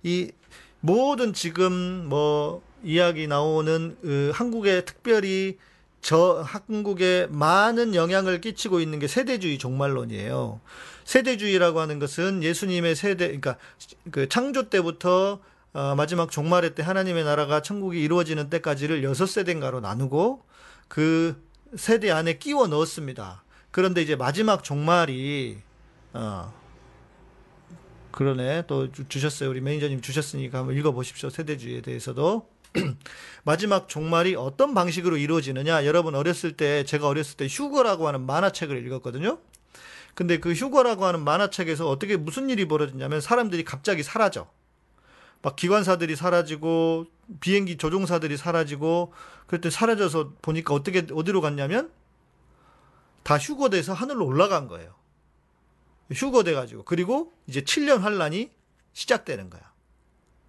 [0.04, 0.32] 이
[0.80, 5.58] 모든 지금 뭐 이야기 나오는 그 한국에 특별히
[6.02, 10.60] 저 한국에 많은 영향을 끼치고 있는 게 세대주의 종말론이에요.
[11.06, 13.58] 세대주의라고 하는 것은 예수님의 세대, 그러니까
[14.12, 15.40] 그 창조 때부터
[15.74, 20.44] 어, 마지막 종말의 때 하나님의 나라가 천국이 이루어지는 때까지를 여섯 세대인가로 나누고
[20.88, 21.42] 그
[21.76, 23.44] 세대 안에 끼워 넣었습니다.
[23.72, 25.60] 그런데 이제 마지막 종말이
[26.14, 26.54] 어
[28.12, 32.50] 그러네 또 주셨어요 우리 매니저님 주셨으니까 한번 읽어보십시오 세대주의에 대해서도
[33.44, 39.40] 마지막 종말이 어떤 방식으로 이루어지느냐 여러분 어렸을 때 제가 어렸을 때 휴거라고 하는 만화책을 읽었거든요.
[40.14, 44.50] 근데 그 휴거라고 하는 만화책에서 어떻게 무슨 일이 벌어졌냐면 사람들이 갑자기 사라져.
[45.42, 47.08] 막 기관사들이 사라지고
[47.40, 49.14] 비행기 조종사들이 사라지고
[49.48, 51.92] 그랬더니 사라져서 보니까 어떻게 어디로 갔냐면
[53.24, 54.94] 다 휴거돼서 하늘로 올라간 거예요.
[56.12, 58.52] 휴거돼 가지고 그리고 이제 7년 환란이
[58.94, 59.72] 시작되는 거야.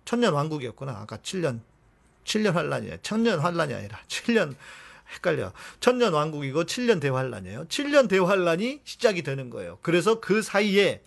[0.05, 0.93] 천년 왕국이었구나.
[0.93, 1.61] 아까 7년
[2.25, 2.99] 7년 환란이야.
[3.03, 4.55] 천년 환란이 아니라 7년
[5.15, 5.53] 헷갈려.
[5.81, 7.67] 천년 왕국이고 7년 대환란이에요.
[7.67, 9.79] 7년 대환란이 시작이 되는 거예요.
[9.83, 11.03] 그래서 그 사이에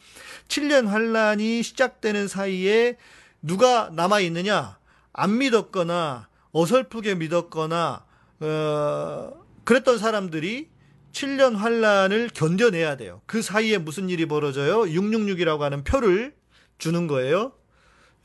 [0.48, 2.98] 7년 환란이 시작되는 사이에
[3.42, 4.78] 누가 남아 있느냐?
[5.14, 8.06] 안 믿었거나 어설프게 믿었거나
[8.40, 9.32] 어,
[9.64, 10.70] 그랬던 사람들이
[11.12, 13.22] 7년 환란을 견뎌내야 돼요.
[13.26, 14.82] 그 사이에 무슨 일이 벌어져요?
[14.82, 16.36] 666이라고 하는 표를
[16.78, 17.54] 주는 거예요.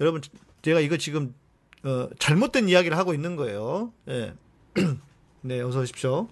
[0.00, 0.20] 여러분,
[0.62, 1.34] 제가 이거 지금
[1.82, 3.92] 어, 잘못된 이야기를 하고 있는 거예요.
[4.08, 4.34] 예.
[5.42, 6.28] 네, 어서 오십시오.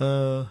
[0.00, 0.50] 어,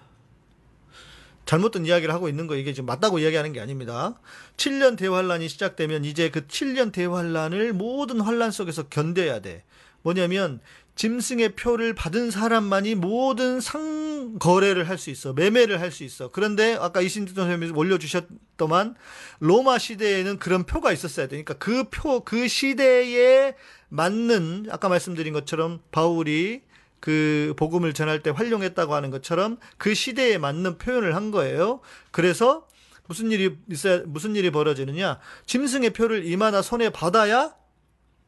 [1.45, 4.19] 잘못된 이야기를 하고 있는 거 이게 지금 맞다고 이야기하는 게 아닙니다.
[4.57, 9.63] 7년 대환란이 시작되면 이제 그 7년 대환란을 모든 환란 속에서 견뎌야 돼.
[10.01, 10.59] 뭐냐면
[10.97, 15.31] 짐승의 표를 받은 사람만이 모든 상거래를 할 수 있어.
[15.33, 16.31] 매매를 할 수 있어.
[16.31, 18.95] 그런데 아까 이신디 선생님이 올려주셨더만
[19.39, 23.55] 로마 시대에는 그런 표가 있었어야 되니까 그 표, 그 시대에
[23.89, 26.63] 맞는 아까 말씀드린 것처럼 바울이
[26.99, 31.79] 그 복음을 전할 때 활용했다고 하는 것처럼 그 시대에 맞는 표현을 한 거예요.
[32.11, 32.67] 그래서
[33.07, 35.19] 무슨 일이 있어야 무슨 일이 벌어지느냐?
[35.45, 37.53] 짐승의 표를 이마나 손에 받아야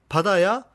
[0.07, 0.65] 받아야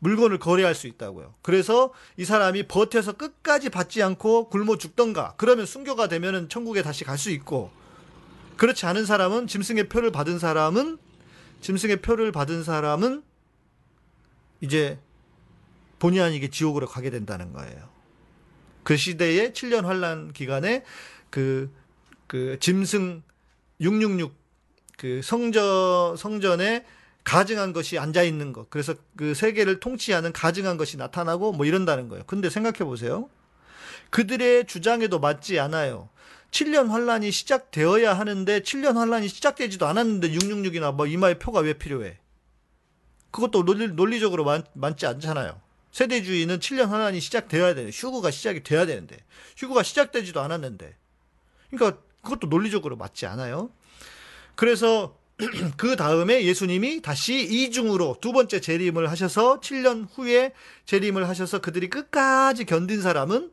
[0.00, 1.34] 물건을 거래할 수 있다고요.
[1.42, 7.16] 그래서 이 사람이 버텨서 끝까지 받지 않고 굶어 죽던가 그러면 순교가 되면은 천국에 다시 갈
[7.16, 7.70] 수 있고
[8.56, 10.98] 그렇지 않은 사람은 짐승의 표를 받은 사람은
[11.60, 13.22] 짐승의 표를 받은 사람은
[14.62, 14.98] 이제
[15.98, 17.88] 본의 아니게 지옥으로 가게 된다는 거예요.
[18.82, 20.84] 그 시대의 7년 환란 기간에
[21.28, 21.70] 그,
[22.26, 23.22] 그 짐승
[23.80, 24.34] 666
[24.96, 26.84] 그 성전, 성전에
[27.24, 28.70] 가증한 것이 앉아 있는 것.
[28.70, 32.24] 그래서 그 세계를 통치하는 가증한 것이 나타나고 뭐 이런다는 거예요.
[32.26, 33.28] 근데 생각해 보세요.
[34.10, 36.08] 그들의 주장에도 맞지 않아요.
[36.50, 42.18] 7년 환란이 시작되어야 하는데 7년 환란이 시작되지도 않았는데 666이나 뭐 이마의 표가 왜 필요해?
[43.30, 45.60] 그것도 논리, 논리적으로 많, 많지 않잖아요.
[45.92, 49.16] 세대주의는 7년 환란이 시작되어야 되는 휴구가 시작이 돼야 되는데
[49.56, 50.96] 휴구가 시작되지도 않았는데
[51.70, 53.70] 그러니까 그것도 논리적으로 맞지 않아요.
[54.54, 55.16] 그래서
[55.76, 60.52] 그 다음에 예수님이 다시 이중으로 두 번째 재림을 하셔서 7년 후에
[60.86, 63.50] 재림을 하셔서 그들이 끝까지 견딘 사람은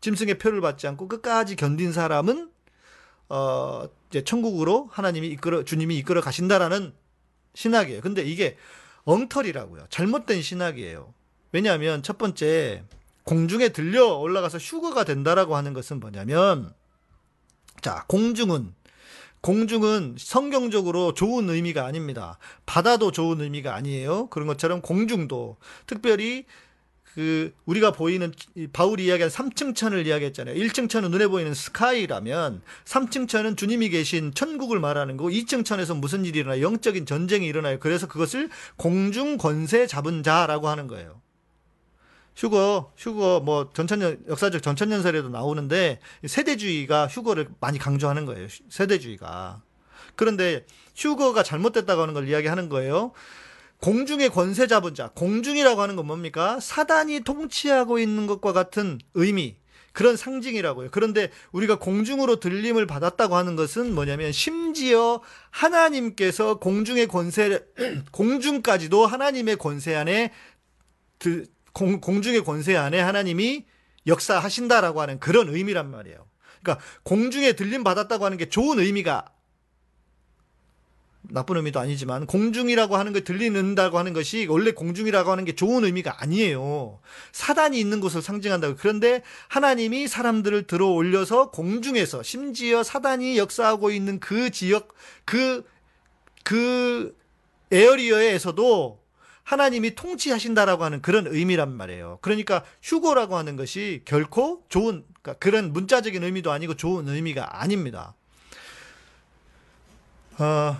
[0.00, 2.50] 짐승의 표를 받지 않고 끝까지 견딘 사람은
[3.28, 6.92] 어 이제 천국으로 하나님이 이끌어 주님이 이끌어 가신다라는
[7.54, 8.00] 신학이에요.
[8.00, 8.56] 근데 이게
[9.04, 9.86] 엉터리라고요.
[9.90, 11.12] 잘못된 신학이에요.
[11.52, 12.84] 왜냐하면 첫 번째
[13.24, 16.72] 공중에 들려 올라가서 휴거가 된다라고 하는 것은 뭐냐면
[17.82, 18.74] 자 공중은
[19.40, 22.38] 공중은 성경적으로 좋은 의미가 아닙니다.
[22.66, 24.28] 바다도 좋은 의미가 아니에요.
[24.28, 26.44] 그런 것처럼 공중도 특별히
[27.14, 28.32] 그 우리가 보이는
[28.72, 30.54] 바울이 이야기한 3층 천을 이야기했잖아요.
[30.54, 36.24] 1층 천은 눈에 보이는 스카이라면 3층 천은 주님이 계신 천국을 말하는 거고 2층 천에서 무슨
[36.24, 36.62] 일이 일어나요?
[36.62, 37.80] 영적인 전쟁이 일어나요.
[37.80, 41.20] 그래서 그것을 공중 권세 잡은 자라고 하는 거예요.
[42.38, 48.46] 휴거, 휴거, 뭐, 전천년, 역사적 전천년설에도 나오는데, 세대주의가 휴거를 많이 강조하는 거예요.
[48.68, 49.60] 세대주의가.
[50.14, 53.10] 그런데 휴거가 잘못됐다고 하는 걸 이야기하는 거예요.
[53.80, 56.60] 공중의 권세 잡은 자, 공중이라고 하는 건 뭡니까?
[56.60, 59.56] 사단이 통치하고 있는 것과 같은 의미,
[59.92, 60.90] 그런 상징이라고요.
[60.92, 65.20] 그런데 우리가 공중으로 들림을 받았다고 하는 것은 뭐냐면 심지어
[65.50, 67.66] 하나님께서 공중의 권세,
[68.12, 70.30] 공중까지도 하나님의 권세 안에
[71.72, 73.66] 공, 공중의 권세 안에 하나님이
[74.06, 76.26] 역사하신다라고 하는 그런 의미란 말이에요.
[76.62, 79.26] 그러니까 공중에 들림 받았다고 하는 게 좋은 의미가
[81.30, 86.22] 나쁜 의미도 아니지만 공중이라고 하는 걸 들리는다고 하는 것이 원래 공중이라고 하는 게 좋은 의미가
[86.22, 87.00] 아니에요.
[87.32, 88.76] 사단이 있는 곳을 상징한다고.
[88.76, 94.94] 그런데 하나님이 사람들을 들어 올려서 공중에서 심지어 사단이 역사하고 있는 그 지역
[95.26, 97.14] 그그
[97.70, 99.07] 에어리어에서도
[99.48, 102.18] 하나님이 통치하신다라고 하는 그런 의미란 말이에요.
[102.20, 108.14] 그러니까 휴고라고 하는 것이 결코 좋은 그러니까 그런 문자적인 의미도 아니고 좋은 의미가 아닙니다.
[110.38, 110.76] 어,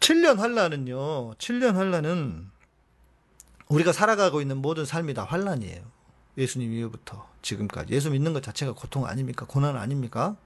[0.00, 1.34] 7년 환란은요.
[1.34, 2.50] 7년 환란은
[3.68, 5.82] 우리가 살아가고 있는 모든 삶이 다 환란이에요.
[6.38, 9.44] 예수님 이후부터 지금까지 예수 믿는 것 자체가 고통 아닙니까?
[9.46, 10.36] 고난 아닙니까?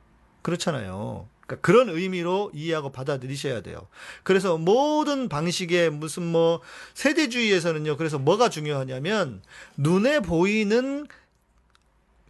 [0.43, 1.29] 그렇잖아요.
[1.47, 3.89] 그러니까 그런 의미로 이해하고 받아들이셔야 돼요.
[4.23, 6.61] 그래서 모든 방식의 무슨 뭐
[6.95, 7.97] 세대주의에서는요.
[7.97, 9.43] 그래서 뭐가 중요하냐면
[9.77, 11.07] 눈에 보이는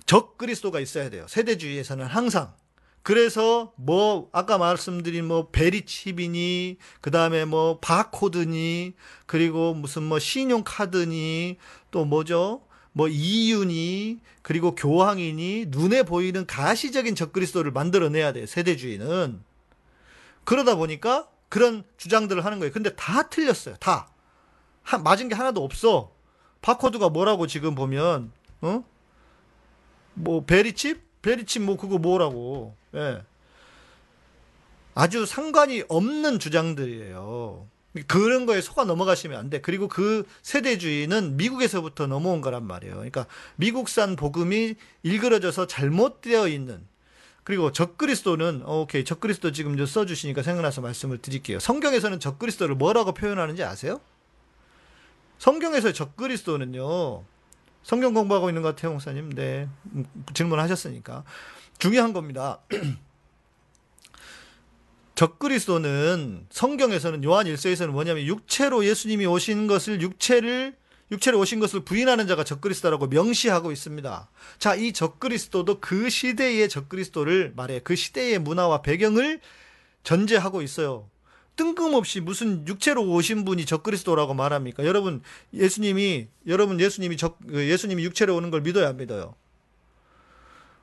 [0.06, 1.26] 적 그리스도가 있어야 돼요.
[1.28, 2.52] 세대주의에서는 항상
[3.02, 8.94] 그래서 뭐 아까 말씀드린 뭐 베리칩이니 그다음에 뭐 바코드니
[9.26, 11.56] 그리고 무슨 뭐 신용카드니
[11.90, 12.62] 또 뭐죠?
[12.92, 18.46] 뭐 이윤이 그리고 교황이니 눈에 보이는 가시적인 적그리스도를 만들어내야 돼요.
[18.46, 19.40] 세대주의는
[20.44, 22.72] 그러다 보니까 그런 주장들을 하는 거예요.
[22.72, 23.76] 근데 다 틀렸어요.
[23.76, 24.08] 다
[24.82, 26.12] 하, 맞은 게 하나도 없어.
[26.60, 28.84] 바코드가 뭐라고 지금 보면 어?
[30.14, 31.00] 뭐 베리칩?
[31.22, 32.76] 베리칩 뭐 그거 뭐라고?
[32.94, 33.22] 예.
[34.94, 37.66] 아주 상관이 없는 주장들이에요.
[38.06, 39.60] 그런 거에 속아 넘어가시면 안 돼.
[39.60, 42.94] 그리고 그 세대주의는 미국에서부터 넘어온 거란 말이에요.
[42.94, 43.26] 그러니까
[43.56, 46.86] 미국산 복음이 일그러져서 잘못되어 있는
[47.44, 51.58] 그리고 적그리스도는 어, 오케이 적그리스도 지금 써주시니까 생각나서 말씀을 드릴게요.
[51.58, 54.00] 성경에서는 적그리스도를 뭐라고 표현하는지 아세요?
[55.38, 57.24] 성경에서 적그리스도는요.
[57.82, 59.30] 성경 공부하고 있는 것 같아요, 목사님.
[59.34, 61.24] 네, 음, 질문하셨으니까
[61.78, 62.60] 중요한 겁니다.
[65.14, 70.74] 적그리스도는 성경에서는 요한 1서에서는 뭐냐면 육체로 예수님이 오신 것을 육체를
[71.10, 74.30] 육체로 오신 것을 부인하는 자가 적그리스도라고 명시하고 있습니다.
[74.58, 79.40] 자, 이 적그리스도도 그 시대의 적그리스도를 말해 그 시대의 문화와 배경을
[80.04, 81.10] 전제하고 있어요.
[81.56, 84.86] 뜬금없이 무슨 육체로 오신 분이 적그리스도라고 말합니까?
[84.86, 85.22] 여러분
[85.52, 89.34] 예수님이 여러분 예수님이 적 예수님이 육체로 오는 걸 믿어야 안 믿어요?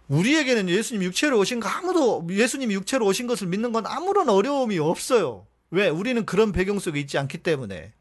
[0.09, 5.45] 우리에게는 예수님 육체로 오신 거 아무도 예수님이 육체로 오신 것을 믿는 건 아무런 어려움이 없어요.
[5.69, 5.87] 왜?
[5.87, 7.93] 우리는 그런 배경 속에 있지 않기 때문에.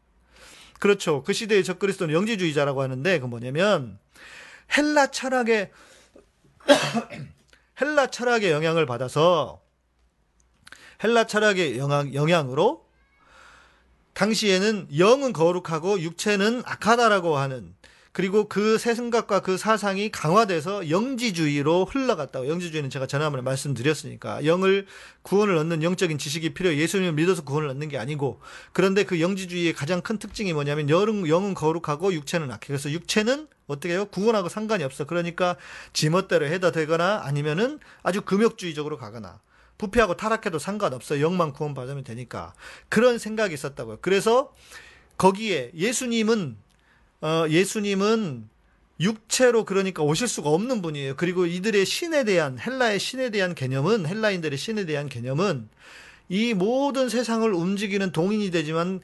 [0.80, 1.22] 그렇죠.
[1.22, 3.98] 그 시대의 적그리스도는 영지주의자라고 하는데 그 뭐냐면
[4.76, 5.70] 헬라 철학의
[7.80, 9.60] 헬라 철학의 영향을 받아서
[11.04, 12.86] 헬라 철학의 영향, 영향으로
[14.14, 17.74] 당시에는 영은 거룩하고 육체는 악하다라고 하는
[18.18, 22.48] 그리고 그 생각과 그 사상이 강화돼서 영지주의로 흘러갔다고.
[22.48, 24.88] 영지주의는 제가 지난번에 말씀드렸으니까 영을
[25.22, 26.74] 구원을 얻는 영적인 지식이 필요.
[26.74, 28.40] 예수님을 믿어서 구원을 얻는 게 아니고
[28.72, 32.66] 그런데 그 영지주의의 가장 큰 특징이 뭐냐면 영은, 영은 거룩하고 육체는 악해.
[32.66, 34.06] 그래서 육체는 어떻게 해요?
[34.06, 35.04] 구원하고 상관이 없어.
[35.04, 35.54] 그러니까
[35.92, 39.38] 지멋대로 해도 되거나 아니면은 아주 금욕주의적으로 가거나
[39.78, 41.20] 부패하고 타락해도 상관없어.
[41.20, 42.52] 영만 구원받으면 되니까.
[42.88, 43.98] 그런 생각이 있었다고요.
[44.00, 44.52] 그래서
[45.18, 46.56] 거기에 예수님은
[47.20, 48.48] 어, 예수님은
[49.00, 51.16] 육체로 그러니까 오실 수가 없는 분이에요.
[51.16, 55.68] 그리고 이들의 신에 대한 헬라의 신에 대한 개념은 헬라인들의 신에 대한 개념은
[56.28, 59.00] 이 모든 세상을 움직이는 동인이 되지만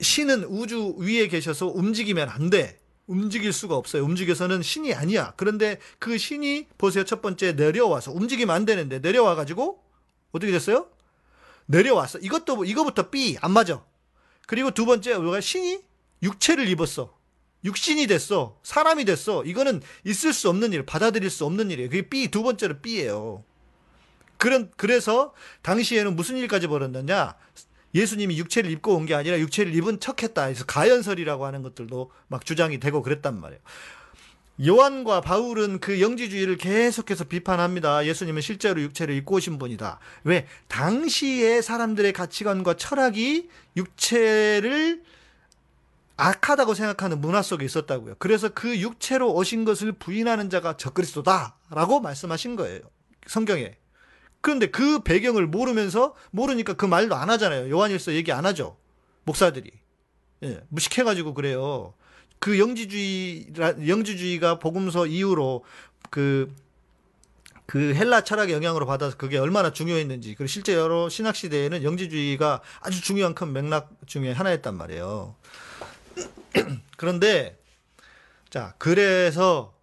[0.00, 2.80] 신은 우주 위에 계셔서 움직이면 안 돼.
[3.06, 4.02] 움직일 수가 없어요.
[4.04, 5.34] 움직여서는 신이 아니야.
[5.36, 7.04] 그런데 그 신이 보세요.
[7.04, 9.82] 첫 번째 내려와서 움직이면 안 되는데 내려와 가지고
[10.32, 10.88] 어떻게 됐어요?
[11.66, 12.18] 내려왔어.
[12.18, 13.84] 이것도 이거부터 B 안 맞아.
[14.46, 15.80] 그리고 두 번째 우리가 신이
[16.24, 17.16] 육체를 입었어.
[17.64, 18.58] 육신이 됐어.
[18.62, 19.44] 사람이 됐어.
[19.44, 21.88] 이거는 있을 수 없는 일, 받아들일 수 없는 일이에요.
[21.88, 23.44] 그게 B 두 번째로 B예요.
[24.36, 25.32] 그런 그래서
[25.62, 27.34] 당시에는 무슨 일까지 벌었느냐?
[27.94, 30.44] 예수님이 육체를 입고 온 게 아니라 육체를 입은 척 했다.
[30.46, 33.62] 그래서 가연설이라고 하는 것들도 막 주장이 되고 그랬단 말이에요.
[34.66, 38.06] 요한과 바울은 그 영지주의를 계속해서 비판합니다.
[38.06, 39.98] 예수님은 실제로 육체를 입고 오신 분이다.
[40.24, 40.46] 왜?
[40.68, 45.02] 당시의 사람들의 가치관과 철학이 육체를
[46.16, 48.16] 악하다고 생각하는 문화 속에 있었다고요.
[48.18, 52.80] 그래서 그 육체로 오신 것을 부인하는 자가 적그리스도다라고 말씀하신 거예요.
[53.26, 53.76] 성경에.
[54.40, 57.70] 그런데 그 배경을 모르면서 모르니까 그 말도 안 하잖아요.
[57.70, 58.76] 요한일서 얘기 안 하죠.
[59.24, 59.70] 목사들이.
[60.44, 61.94] 예, 무식해가지고 그래요.
[62.38, 63.52] 그 영지주의
[63.86, 65.64] 영지주의가 복음서 이후로
[66.10, 66.54] 그,
[67.64, 73.00] 그 헬라 철학의 영향으로 받아서 그게 얼마나 중요했는지, 그리고 실제 여러 신학 시대에는 영지주의가 아주
[73.00, 75.34] 중요한 큰 맥락 중에 하나였단 말이에요.
[76.96, 77.58] 그런데
[78.50, 79.74] 자 그래서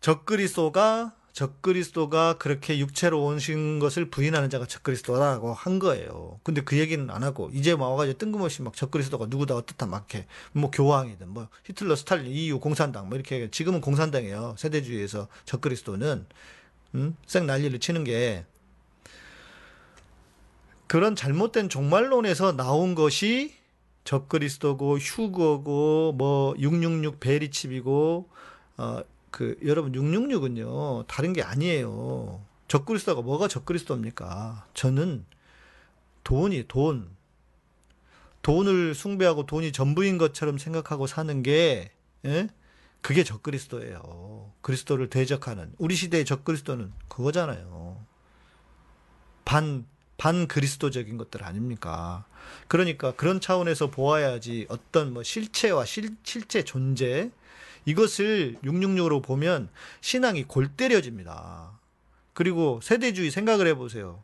[0.00, 6.40] 적그리스도가 적그리스도가 그렇게 육체로 오신 것을 부인하는 자가 적그리스도라고 한 거예요.
[6.42, 10.26] 근데 그 얘기는 안 하고 이제 와가지고 뜬금없이 막 적그리스도가 누구다 어떻다 막 해.
[10.52, 14.56] 뭐 교황이든 뭐 히틀러, 스탈린, EU, 공산당 뭐 이렇게 지금은 공산당이에요.
[14.58, 16.26] 세대주의에서 적그리스도는
[16.96, 17.16] 음?
[17.26, 18.44] 쌩 난리를 치는 게
[20.88, 23.57] 그런 잘못된 종말론에서 나온 것이
[24.08, 28.28] 적그리스도고 휴거고 뭐 666 베리칩이고
[28.78, 32.44] 어 그 여러분 666은요 다른 게 아니에요.
[32.68, 34.66] 적그리스도가 뭐가 적그리스도입니까?
[34.74, 35.24] 저는
[36.24, 37.08] 돈이 돈
[38.42, 41.92] 돈을 숭배하고 돈이 전부인 것처럼 생각하고 사는 게
[42.24, 42.48] 예?
[43.00, 44.52] 그게 적그리스도예요.
[44.60, 48.04] 그리스도를 대적하는 우리 시대의 적그리스도는 그거잖아요.
[49.44, 49.86] 반
[50.18, 52.24] 반그리스도적인 것들 아닙니까?
[52.66, 57.30] 그러니까 그런 차원에서 보아야지 어떤 뭐 실체와 실, 실체 존재
[57.86, 61.70] 이것을 666으로 보면 신앙이 골 때려집니다.
[62.34, 64.22] 그리고 세대주의 생각을 해보세요.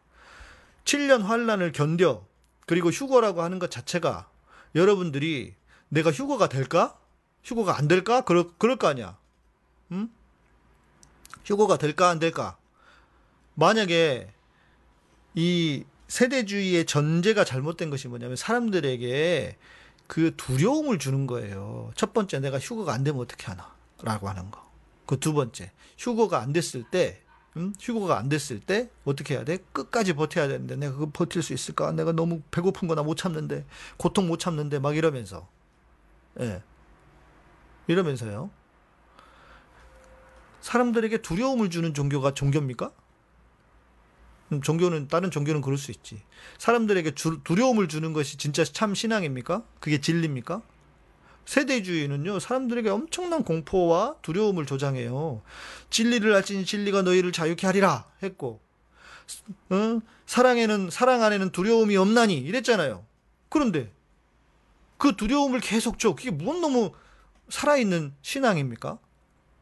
[0.85, 2.27] 7년 환란을 견뎌
[2.67, 4.29] 그리고 휴거라고 하는 것 자체가
[4.75, 5.55] 여러분들이
[5.89, 6.99] 내가 휴거가 될까?
[7.45, 8.23] 휴거가 안 될까?
[8.23, 9.17] 그럴, 그럴 거 아니야.
[9.93, 10.11] 응?
[11.45, 12.09] 휴거가 될까?
[12.09, 12.57] 안 될까?
[13.55, 14.33] 만약에
[15.35, 19.57] 이 세대주의의 전제가 잘못된 것이 뭐냐면 사람들에게
[20.07, 21.91] 그 두려움을 주는 거예요.
[21.97, 23.75] 첫 번째, 내가 휴거가 안 되면 어떻게 하나?
[24.03, 24.63] 라고 하는 거.
[25.07, 27.21] 그 두 번째, 휴거가 안 됐을 때,
[27.57, 27.73] 음?
[27.81, 29.59] 휴거가 안 됐을 때, 어떻게 해야 돼?
[29.73, 31.93] 끝까지 버텨야 되는데, 내가 그거 버틸 수 있을까?
[31.93, 33.65] 내가 너무 배고픈 거나 못 참는데,
[33.97, 35.49] 고통 못 참는데, 막 이러면서.
[36.41, 36.63] 예.
[37.87, 38.51] 이러면서요.
[40.61, 42.91] 사람들에게 두려움을 주는 종교가 종교입니까?
[44.53, 46.21] 음, 종교는 다른 종교는 그럴 수 있지.
[46.59, 49.63] 사람들에게 주, 두려움을 주는 것이 진짜 참 신앙입니까?
[49.81, 50.63] 그게 진리입니까?
[51.47, 55.43] 세대주의는요 사람들에게 엄청난 공포와 두려움을 조장해요.
[55.91, 58.61] 진리를 알지니 진리가 너희를 자유케 하리라 했고,
[59.71, 60.01] 어?
[60.27, 63.05] 사랑에는 사랑 안에는 두려움이 없나니 이랬잖아요.
[63.49, 63.93] 그런데
[64.97, 66.15] 그 두려움을 계속 줘.
[66.15, 66.93] 그게 뭔 너무
[67.49, 68.99] 살아있는 신앙입니까?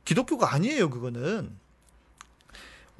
[0.04, 1.58] 기독교가 아니에요, 그거는.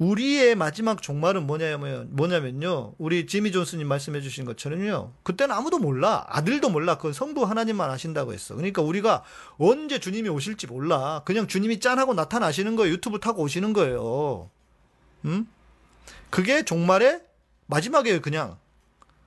[0.03, 2.95] 우리의 마지막 종말은 뭐냐면 뭐냐면요.
[2.97, 5.13] 우리 지미 존스님 말씀해 주신 것처럼요.
[5.23, 6.25] 그때는 아무도 몰라.
[6.27, 6.95] 아들도 몰라.
[6.97, 8.55] 그건 성부 하나님만 아신다고 했어.
[8.55, 9.23] 그러니까 우리가
[9.57, 11.21] 언제 주님이 오실지 몰라.
[11.25, 12.93] 그냥 주님이 짠하고 나타나시는 거예요.
[12.93, 14.49] 유튜브 타고 오시는 거예요.
[15.25, 15.47] 음?
[16.29, 17.21] 그게 종말의
[17.67, 18.57] 마지막이에요, 그냥.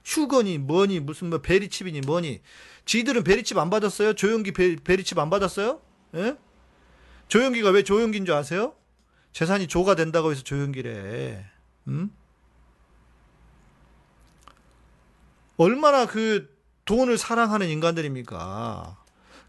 [0.04, 2.40] 휴건이 뭐니 무슨 뭐 베리칩이니 뭐니.
[2.84, 4.12] 지들은 베리칩 안 받았어요?
[4.12, 5.80] 조용기 베, 베리칩 안 받았어요?
[6.14, 6.36] 예?
[7.28, 8.74] 조용기가 왜 조용기인 줄 아세요?
[9.36, 11.44] 재산이 조가 된다고 해서 조용기래.
[11.88, 12.10] 음?
[15.58, 16.48] 얼마나 그
[16.86, 18.96] 돈을 사랑하는 인간들입니까?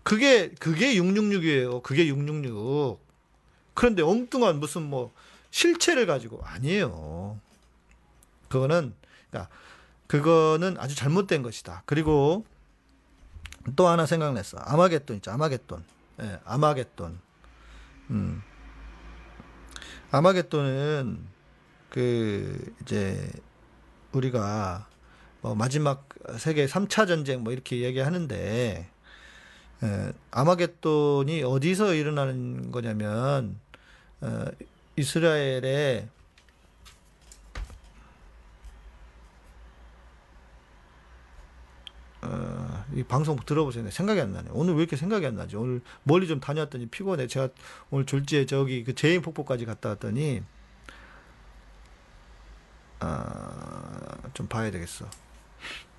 [0.03, 1.81] 그게 그게 666이에요.
[1.83, 2.99] 그게 666.
[3.75, 5.13] 그런데 엉뚱한 무슨 뭐
[5.51, 7.39] 실체를 가지고 아니에요.
[8.49, 8.93] 그거는
[9.29, 9.49] 그러니까
[10.07, 11.83] 그거는 아주 잘못된 것이다.
[11.85, 12.45] 그리고
[13.77, 14.57] 또 하나 생각났어.
[14.57, 15.31] 아마겟돈 있죠.
[15.31, 15.81] 아마겟돈.
[16.23, 17.19] 예, 아마겟돈.
[18.09, 18.43] 음.
[20.11, 21.19] 아마겟돈은
[21.89, 23.29] 그 이제
[24.13, 24.87] 우리가
[25.41, 28.89] 뭐 마지막 세계 3차 전쟁 뭐 이렇게 얘기하는데
[29.83, 33.59] 에, 아마겟돈이 어디서 일어나는 거냐면
[34.21, 34.45] 어,
[34.95, 36.07] 이스라엘의
[42.29, 43.89] 어, 이 방송 들어보세요.
[43.89, 44.49] 생각이 안 나네.
[44.51, 45.55] 오늘 왜 이렇게 생각이 안 나지?
[45.55, 47.27] 오늘 멀리 좀 다녀왔더니 피곤해.
[47.27, 47.49] 제가
[47.89, 50.43] 오늘 졸지에 저기 그 제인 폭포까지 갔다 왔더니
[52.99, 55.05] 아, 좀 봐야 되겠어.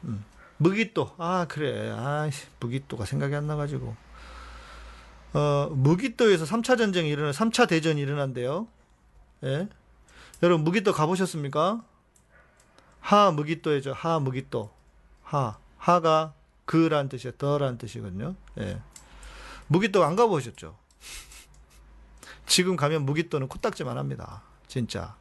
[0.04, 0.24] 음.
[0.58, 1.14] 무기또.
[1.16, 1.90] 아, 그래.
[1.94, 2.28] 아,
[2.60, 3.96] 무기또가 생각이 안 나가지고.
[5.32, 8.66] 어, 무기또에서 3차 전쟁이 일어나, 3차 대전이 일어난대요.
[9.44, 9.68] 예?
[10.42, 11.82] 여러분, 무기또 가보셨습니까?
[13.00, 13.92] 하 무기또이죠.
[13.92, 14.70] 하 무기또.
[15.22, 15.58] 하.
[15.88, 16.34] 하가
[16.64, 17.32] 그란 뜻이야.
[17.38, 18.34] 더란 뜻이거든요.
[18.58, 18.80] 예.
[19.68, 20.76] 무기또 안 가보셨죠?
[22.46, 24.42] 지금 가면 무기또는 코딱지만 합니다.
[24.66, 25.16] 진짜.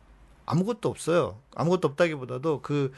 [0.45, 1.41] 아무것도 없어요.
[1.55, 2.93] 아무것도 없다기보다도 그,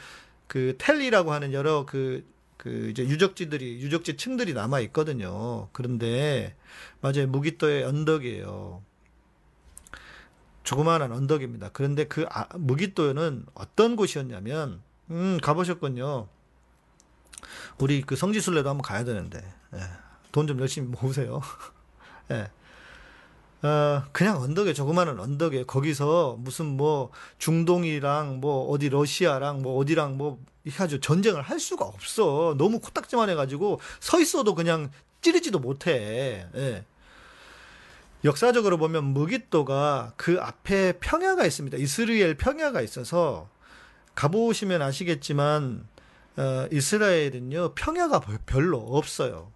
[0.46, 2.24] 그 텔리라고 하는 여러 그,
[2.56, 5.68] 그 이제 유적지들이, 유적지 층들이 남아 있거든요.
[5.72, 6.56] 그런데,
[7.00, 7.26] 맞아요.
[7.28, 8.82] 무기또의 언덕이에요.
[10.62, 11.70] 조그마한 언덕입니다.
[11.72, 16.28] 그런데 그 아, 무기또는 어떤 곳이었냐면, 음, 가보셨군요.
[17.78, 19.38] 우리 그 성지순례도 한번 가야 되는데,
[19.74, 19.80] 예.
[20.32, 21.40] 돈좀 열심히 모으세요.
[22.30, 22.50] 예.
[23.62, 30.38] 어, 그냥 언덕에 조그마한 언덕에 거기서 무슨 뭐 중동이랑 뭐 어디 러시아랑 뭐 어디랑 뭐
[30.66, 32.54] 해가지고 전쟁을 할 수가 없어.
[32.56, 36.46] 너무 코딱지만 해가지고 서 있어도 그냥 찌르지도 못해.
[36.54, 36.84] 예.
[38.24, 41.76] 역사적으로 보면 무기또가 그 앞에 평야가 있습니다.
[41.78, 43.48] 이스라엘 평야가 있어서
[44.14, 45.86] 가보시면 아시겠지만
[46.36, 49.52] 어, 이스라엘은요 평야가 별로 없어요.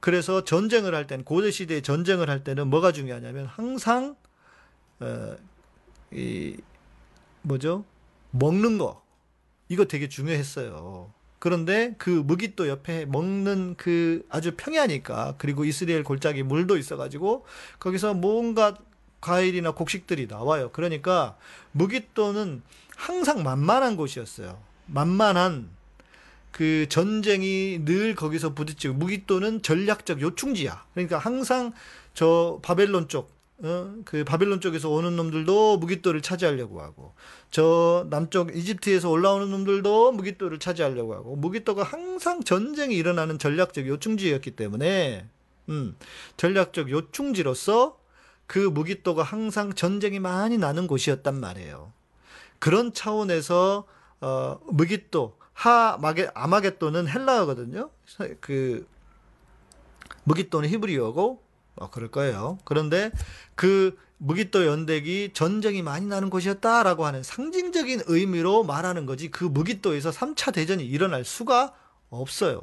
[0.00, 4.16] 그래서 전쟁을 할 때는 고대 시대에 전쟁을 할 때는 뭐가 중요하냐면 항상
[5.00, 5.36] 어,
[6.12, 6.56] 이
[7.42, 7.84] 뭐죠
[8.30, 9.02] 먹는 거
[9.68, 11.12] 이거 되게 중요했어요.
[11.38, 17.44] 그런데 그 무기 또 옆에 먹는 그 아주 평야니까 그리고 이스라엘 골짜기 물도 있어가지고
[17.78, 18.76] 거기서 뭔가
[19.20, 20.70] 과일이나 곡식들이 나와요.
[20.72, 21.36] 그러니까
[21.72, 22.62] 무기또는
[22.96, 24.58] 항상 만만한 곳이었어요.
[24.86, 25.73] 만만한
[26.54, 30.84] 그 전쟁이 늘 거기서 부딪히고 무기또는 전략적 요충지야.
[30.94, 31.72] 그러니까 항상
[32.14, 33.28] 저 바벨론 쪽,
[33.58, 33.92] 어?
[34.04, 37.12] 그 바벨론 쪽에서 오는 놈들도 무기또를 차지하려고 하고
[37.50, 45.26] 저 남쪽 이집트에서 올라오는 놈들도 무기또를 차지하려고 하고 무기또가 항상 전쟁이 일어나는 전략적 요충지였기 때문에
[45.70, 45.96] 음,
[46.36, 47.98] 전략적 요충지로서
[48.46, 51.92] 그 무기또가 항상 전쟁이 많이 나는 곳이었단 말이에요.
[52.60, 53.86] 그런 차원에서
[54.20, 57.90] 어, 무기또 하 마게 아마겟돈은 헬라어거든요.
[58.40, 58.86] 그
[60.24, 61.42] 무기또는 히브리어고
[61.76, 62.58] 어, 그럴 거예요.
[62.64, 63.10] 그런데
[63.54, 70.52] 그 무기또 연대기 전쟁이 많이 나는 곳이었다라고 하는 상징적인 의미로 말하는 거지 그 무기또에서 3차
[70.52, 71.74] 대전이 일어날 수가
[72.10, 72.62] 없어요.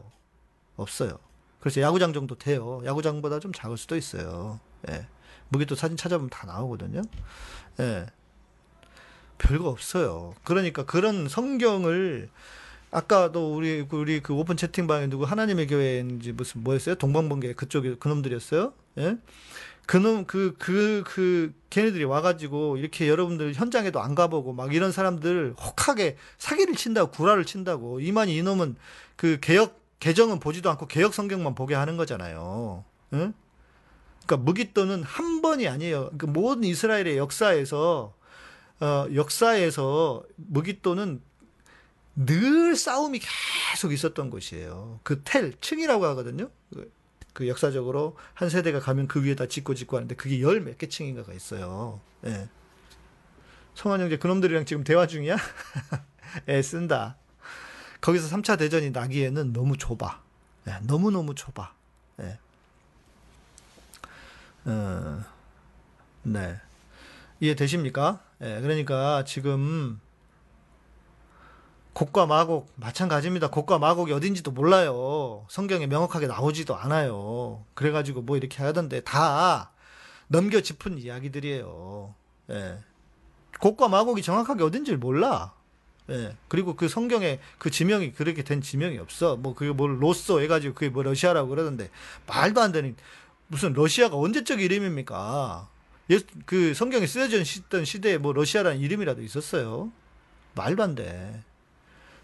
[0.76, 1.20] 없어요.
[1.60, 2.82] 그래서 야구장 정도 돼요.
[2.86, 4.60] 야구장보다 좀 작을 수도 있어요.
[4.90, 5.08] 예.
[5.50, 7.02] 무기또 사진 찾아보면 다 나오거든요.
[7.80, 8.08] 예.
[9.38, 10.34] 별거 없어요.
[10.44, 12.30] 그러니까 그런 성경을
[12.92, 16.96] 아까도 우리 우리 그 오픈 채팅방에 누구 하나님의 교회인지 무슨 뭐였어요?
[16.96, 18.74] 동방번개 그쪽에 그놈들이었어요.
[19.00, 19.18] 예?
[19.86, 25.56] 그놈 그 그그 그, 그 걔네들이 와가지고 이렇게 여러분들 현장에도 안 가보고 막 이런 사람들
[25.58, 28.76] 혹하게 사기를 친다고 구라를 친다고 이만희 이놈은
[29.16, 32.84] 그 개혁 개정은 보지도 않고 개혁 성경만 보게 하는 거잖아요.
[33.14, 33.34] 응?
[34.26, 36.12] 그러니까 무기또는 한 번이 아니에요.
[36.18, 38.14] 그 모든 이스라엘의 역사에서
[38.82, 41.22] 어, 역사에서 무기또는
[42.16, 43.20] 늘 싸움이
[43.72, 45.00] 계속 있었던 곳이에요.
[45.04, 46.50] 그 텔, 층이라고 하거든요.
[46.74, 46.92] 그,
[47.34, 51.34] 그 역사적으로 한 세대가 가면 그 위에다 짓고 짓고 하는데 그게 열 몇 개 층인가가
[51.34, 52.02] 있어요.
[52.26, 52.50] 예.
[53.76, 55.38] 성환 형제 그놈들이랑 지금 대화 중이야?
[56.50, 57.16] 애 쓴다.
[58.02, 60.22] 거기서 3차 대전이 나기에는 너무 좁아.
[60.68, 61.74] 예, 너무너무 좁아.
[62.22, 62.38] 예.
[64.66, 65.24] 어,
[66.24, 66.60] 네.
[67.40, 68.22] 이해 되십니까?
[68.42, 70.00] 예, 그러니까 지금
[71.94, 73.50] 곡과 마곡 마찬가지입니다.
[73.50, 75.46] 곡과 마곡이 어딘지도 몰라요.
[75.50, 77.64] 성경에 명확하게 나오지도 않아요.
[77.74, 79.72] 그래가지고 뭐 이렇게 하던데 다
[80.28, 82.16] 넘겨 짚은 이야기들이에요.
[82.52, 82.78] 예.
[83.60, 85.54] 곡과 마곡이 정확하게 어딘지를 몰라.
[86.10, 86.36] 예.
[86.48, 89.36] 그리고 그 성경에 그 지명이 그렇게 된 지명이 없어.
[89.36, 91.90] 뭐 그게 뭘 로쏘 해가지고 그게 뭐 러시아라고 그러던데
[92.28, 92.96] 말도 안 되는
[93.48, 95.68] 무슨 러시아가 언제적 이름입니까?
[96.10, 99.92] 예, 그 성경에 쓰여져 있던 시대에 뭐 러시아라는 이름이라도 있었어요.
[100.56, 101.44] 말도 안 돼.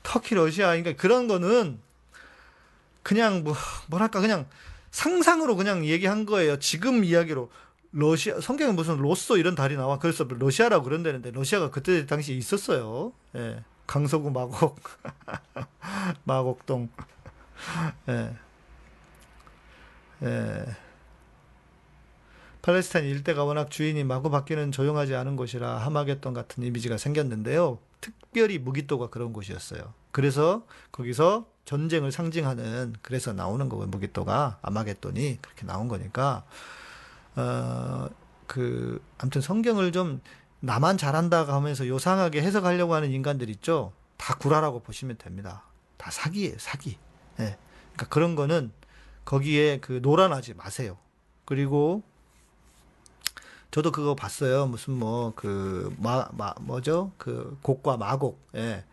[0.08, 1.80] 터키 러시아 그러니까 그런 거는
[3.04, 3.54] 그냥 뭐
[3.88, 4.48] 뭐랄까 그냥
[4.90, 6.58] 상상으로 그냥 얘기한 거예요.
[6.60, 7.52] 지금 이야기로
[7.92, 13.12] 러시아 성경에 무슨 로쏘 이런 달이 나와 그래서 러시아라고 그런다는데 러시아가 그때 당시에 있었어요.
[13.36, 13.64] 예.
[13.86, 14.80] 강서구 마곡
[16.24, 16.90] 마곡동
[18.08, 18.34] 예.
[20.24, 20.66] 예.
[22.62, 27.80] 팔레스타인 일대가 워낙 주인이 마구 바뀌는 조용하지 않은 곳이라 하마겟돈 같은 이미지가 생겼는데요.
[28.00, 29.94] 특별히 무기토가 그런 곳이었어요.
[30.12, 33.88] 그래서 거기서 전쟁을 상징하는 그래서 나오는 거고요.
[33.88, 36.46] 무기토가 아마겟돈이 그렇게 나온 거니까
[37.36, 40.22] 어그 아무튼 성경을 좀
[40.60, 43.94] 나만 잘한다 하면서 요상하게 해석하려고 하는 인간들 있죠.
[44.18, 45.64] 다 구라라고 보시면 됩니다.
[45.98, 46.98] 다 사기예요, 사기.
[47.40, 47.44] 예.
[47.44, 47.58] 네.
[47.94, 48.72] 그러니까 그런 거는
[49.26, 50.98] 거기에 그 노란하지 마세요.
[51.46, 52.02] 그리고
[53.72, 54.66] 저도 그거 봤어요.
[54.68, 57.12] 무슨 뭐 그 마 마 뭐죠?
[57.18, 58.40] 그 곡과 마곡.
[58.56, 58.84] 예.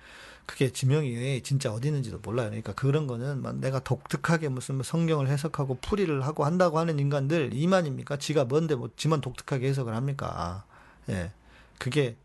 [0.47, 2.49] 그게 지명이 진짜 어디 있는지도 몰라요.
[2.49, 8.16] 그러니까 그런 거는 내가 독특하게 무슨 성경을 해석하고 풀이를 하고 한다고 하는 인간들 이만입니까?
[8.18, 10.64] 지가 뭔데 뭐 지만 독특하게 해석을 합니까?
[11.09, 11.32] 예.
[11.78, 12.16] 그게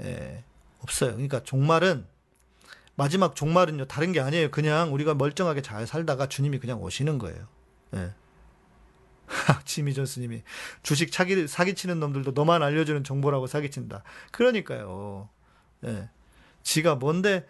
[0.00, 0.42] 예.
[0.80, 1.12] 없어요.
[1.12, 2.04] 그러니까 종말은
[2.96, 4.50] 마지막 종말은요 다른 게 아니에요.
[4.50, 7.46] 그냥 우리가 멀쩡하게 잘 살다가 주님이 그냥 오시는 거예요.
[7.94, 8.12] 예.
[9.64, 10.42] 지미존스님이
[10.82, 14.02] 주식 사기, 사기치는 놈들도 너만 알려주는 정보라고 사기친다.
[14.32, 15.28] 그러니까요.
[15.84, 16.08] 예.
[16.64, 17.46] 지가 뭔데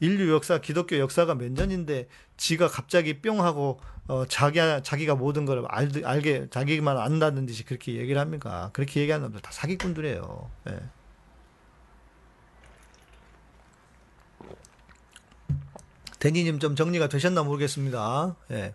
[0.00, 3.78] 인류 역사, 기독교 역사가 몇 년인데 지가 갑자기 뿅 하고
[4.08, 8.70] 어, 자기 자기가 모든 걸 알, 알게 자기만 안다는 듯이 그렇게 얘기를 합니까?
[8.72, 10.50] 그렇게 얘기하는 놈들 다 사기꾼들이에요.
[10.70, 10.80] 예.
[16.18, 18.36] 대니님 좀 정리가 되셨나 모르겠습니다.
[18.50, 18.74] 예.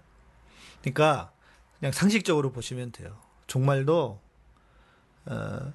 [0.81, 1.31] 그러니까
[1.79, 3.17] 그냥 상식적으로 보시면 돼요.
[3.47, 4.19] 종말도
[5.25, 5.73] 어,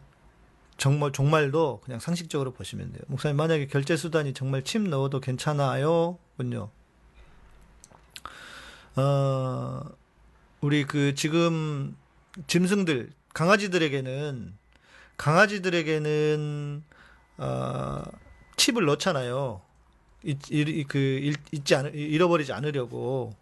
[0.81, 3.03] 정말 종말도 그냥 상식적으로 보시면 돼요.
[3.07, 6.19] 목사님 만약에 결제 수단이 정말 칩 넣어도 괜찮아요?
[6.39, 6.71] 군요.
[8.97, 9.83] 어,
[10.63, 11.95] 우리 그 지금
[12.47, 14.57] 짐승들 강아지들에게는
[15.19, 16.83] 강아지들에게는
[17.37, 18.03] 어,
[18.57, 19.61] 칩을 넣잖아요.
[20.25, 20.39] 잊,
[20.89, 23.37] 그 잊지 않 잃어버리지 않으려고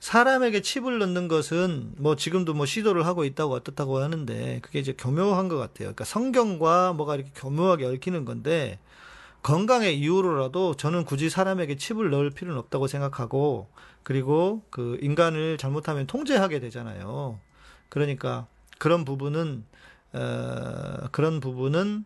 [0.00, 5.48] 사람에게 칩을 넣는 것은 뭐 지금도 뭐 시도를 하고 있다고 어떻다고 하는데 그게 이제 교묘한
[5.48, 5.88] 것 같아요.
[5.88, 8.78] 그러니까 성경과 뭐가 이렇게 교묘하게 얽히는 건데
[9.42, 13.68] 건강의 이유로라도 저는 굳이 사람에게 칩을 넣을 필요는 없다고 생각하고
[14.02, 17.38] 그리고 그 인간을 잘못하면 통제하게 되잖아요.
[17.88, 18.46] 그러니까
[18.78, 19.64] 그런 부분은
[20.12, 22.04] 어, 그런 부분은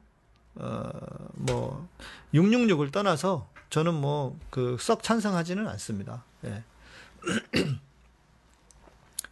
[0.58, 0.90] 어
[1.34, 1.88] 뭐
[2.34, 6.24] 666을 떠나서 저는 뭐 그 썩 찬성하지는 않습니다.
[6.44, 6.62] 예.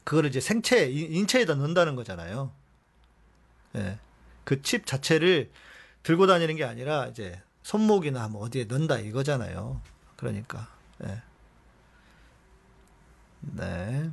[0.05, 2.53] 그거를 이제 생체, 인체에다 넣는다는 거잖아요.
[3.77, 3.99] 예.
[4.45, 5.51] 그 칩 자체를
[6.03, 9.81] 들고 다니는 게 아니라 이제 손목이나 뭐 어디에 넣는다 이거잖아요.
[10.17, 10.69] 그러니까.
[11.05, 11.23] 예.
[13.41, 14.11] 네.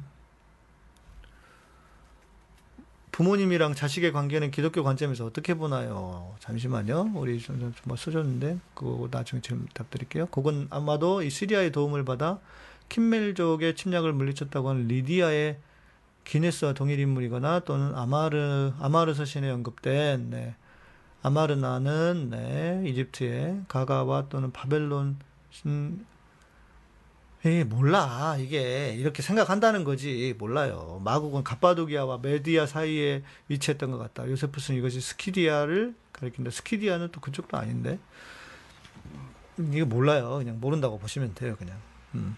[3.11, 6.35] 부모님이랑 자식의 관계는 기독교 관점에서 어떻게 보나요?
[6.39, 7.13] 잠시만요.
[7.15, 10.27] 우리 좀, 좀, 좀 써줬는데, 그거 나중에 질문 답드릴게요.
[10.27, 12.39] 그건 아마도 이 시리아의 도움을 받아
[12.89, 15.59] 킴멜족의 침략을 물리쳤다고 하는 리디아의
[16.23, 20.55] 기네스와 동일 인물이거나 또는 아마르 아마르 서신에 언급된 네.
[21.23, 25.17] 아마르나는 네, 이집트의 가가와 또는 바벨론
[25.49, 25.95] 신에
[27.65, 28.37] 몰라.
[28.39, 30.35] 이게 이렇게 생각한다는 거지.
[30.37, 31.01] 몰라요.
[31.03, 34.29] 마국은 갑바도기아와 메디아 사이에 위치했던 것 같다.
[34.29, 36.51] 요세푸스는 이것이 스키디아를 가리킨다.
[36.51, 37.99] 스키디아는 또 그쪽도 아닌데.
[39.57, 40.37] 이게 몰라요.
[40.37, 41.77] 그냥 모른다고 보시면 돼요 그냥.
[42.15, 42.37] 음.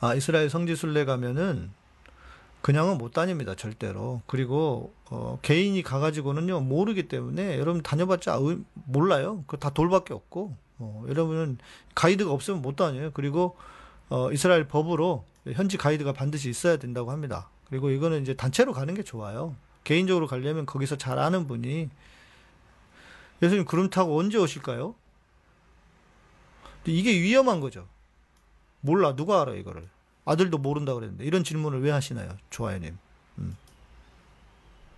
[0.00, 1.70] 아, 이스라엘 성지순례 가면은
[2.62, 4.22] 그냥은 못 다닙니다, 절대로.
[4.26, 9.44] 그리고, 어, 개인이 가가지고는요, 모르기 때문에 여러분 다녀봤자 의, 몰라요.
[9.46, 11.58] 그 다 돌밖에 없고, 어, 여러분은
[11.94, 13.10] 가이드가 없으면 못 다녀요.
[13.14, 13.56] 그리고,
[14.10, 17.48] 어, 이스라엘 법으로 현지 가이드가 반드시 있어야 된다고 합니다.
[17.68, 19.54] 그리고 이거는 이제 단체로 가는 게 좋아요.
[19.84, 21.88] 개인적으로 가려면 거기서 잘 아는 분이,
[23.42, 24.94] 예수님 구름 타고 언제 오실까요?
[26.86, 27.86] 이게 위험한 거죠.
[28.80, 29.14] 몰라.
[29.14, 29.88] 누가 알아 이거를?
[30.24, 31.24] 아들도 모른다 그랬는데.
[31.24, 32.96] 이런 질문을 왜 하시나요 좋아요님?
[33.38, 33.56] 음.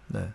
[0.09, 0.31] 네.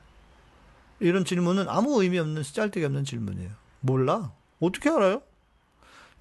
[0.99, 3.51] 이런 질문은 아무 의미 없는 짤데기 없는 질문이에요.
[3.81, 4.31] 몰라?
[4.59, 5.21] 어떻게 알아요?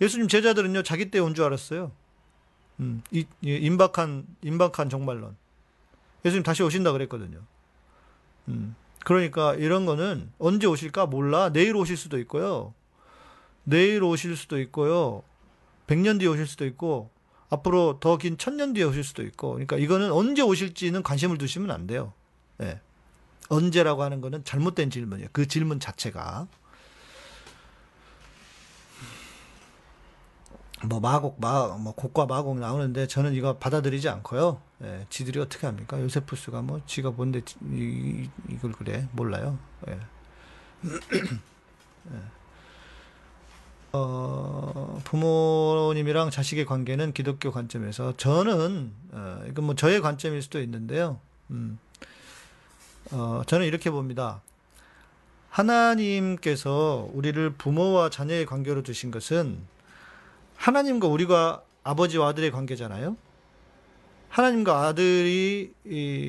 [0.01, 1.91] 예수님 제자들은요 자기 때 온 줄 알았어요.
[2.81, 5.35] 음, 이, 임박한 임박한 정말론.
[6.27, 7.39] 예수님 다시 오신다 그랬거든요.
[8.49, 11.51] 음, 그러니까 이런 거는 언제 오실까 몰라?
[11.51, 12.75] 내일 오실 수도 있고요.
[13.65, 15.23] 내일 오실 수도 있고요.
[15.87, 17.09] 100년 뒤에 오실 수도 있고
[17.51, 21.87] 앞으로 더 긴 천년 뒤에 오실 수도 있고 그러니까 이거는 언제 오실지는 관심을 두시면 안
[21.87, 22.13] 돼요.
[22.63, 22.81] 예.
[23.49, 25.29] 언제라고 하는 거는 잘못된 질문이에요.
[25.33, 26.49] 그 질문 자체가
[30.85, 34.61] 뭐 마곡 마뭐 곡과 마곡 나오는데 저는 이거 받아들이지 않고요.
[34.83, 36.01] 예, 지들이 어떻게 합니까?
[36.01, 37.41] 요세푸스가 뭐 지가 뭔데
[37.73, 39.59] 이, 이 걸 그래 몰라요.
[39.89, 39.99] 예.
[42.13, 42.36] 예.
[43.99, 51.19] 어, 부모님이랑 자식의 관계는 기독교 관점에서 저는 어, 이건 뭐 저의 관점일 수도 있는데요.
[51.51, 51.79] 음,
[53.11, 54.43] 어, 저는 이렇게 봅니다.
[55.49, 59.59] 하나님께서 우리를 부모와 자녀의 관계로 두신 것은
[60.57, 63.17] 하나님과 우리가 아버지와 아들의 관계잖아요.
[64.29, 65.73] 하나님과 아들이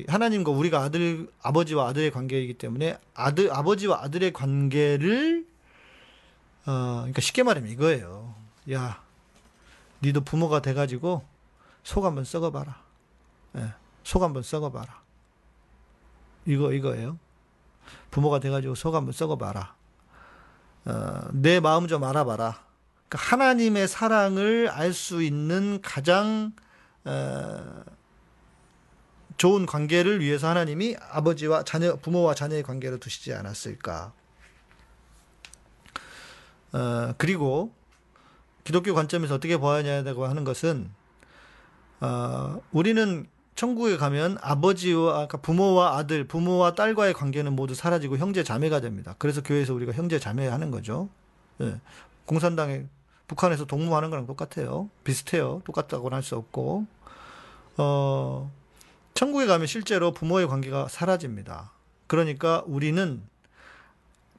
[0.08, 5.44] 하나님과 우리가 아들 아버지와 아들의 관계이기 때문에 아들 아버지와 아들의 관계를
[6.66, 8.34] 어 그러니까 쉽게 말하면 이거예요.
[8.72, 9.02] 야,
[10.02, 11.24] 니도 부모가 돼가지고
[11.82, 12.82] 속 한번 썩어봐라.
[13.56, 13.72] 예,
[14.04, 15.00] 속 한번 썩어봐라.
[16.46, 17.18] 이거 이거예요.
[18.10, 19.74] 부모가 돼가지고 속 한번 썩어봐라.
[20.86, 22.62] 어, 내 마음 좀 알아봐라.
[23.08, 26.52] 그러니까 하나님의 사랑을 알 수 있는 가장
[27.04, 27.84] 어,
[29.38, 34.12] 좋은 관계를 위해서 하나님이 아버지와 자녀, 부모와 자녀의 관계를 두시지 않았을까.
[36.72, 37.72] 어, 그리고
[38.64, 40.90] 기독교 관점에서 어떻게 보아야 하냐고 하는 것은
[42.00, 48.80] 어, 우리는 천국에 가면 아버지와 그러니까 부모와 아들, 부모와 딸과의 관계는 모두 사라지고 형제 자매가
[48.80, 49.16] 됩니다.
[49.18, 51.08] 그래서 교회에서 우리가 형제 자매 하는 거죠.
[51.60, 51.80] 예.
[52.24, 52.84] 공산당에
[53.26, 54.88] 북한에서 동무하는 거랑 똑같아요.
[55.02, 55.62] 비슷해요.
[55.64, 56.86] 똑같다고는 할 수 없고.
[57.78, 58.50] 어,
[59.14, 61.72] 천국에 가면 실제로 부모의 관계가 사라집니다.
[62.06, 63.22] 그러니까 우리는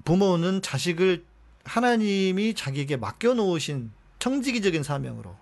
[0.05, 1.25] 부모는 자식을
[1.63, 5.35] 하나님이 자기에게 맡겨놓으신 청지기적인 사명으로,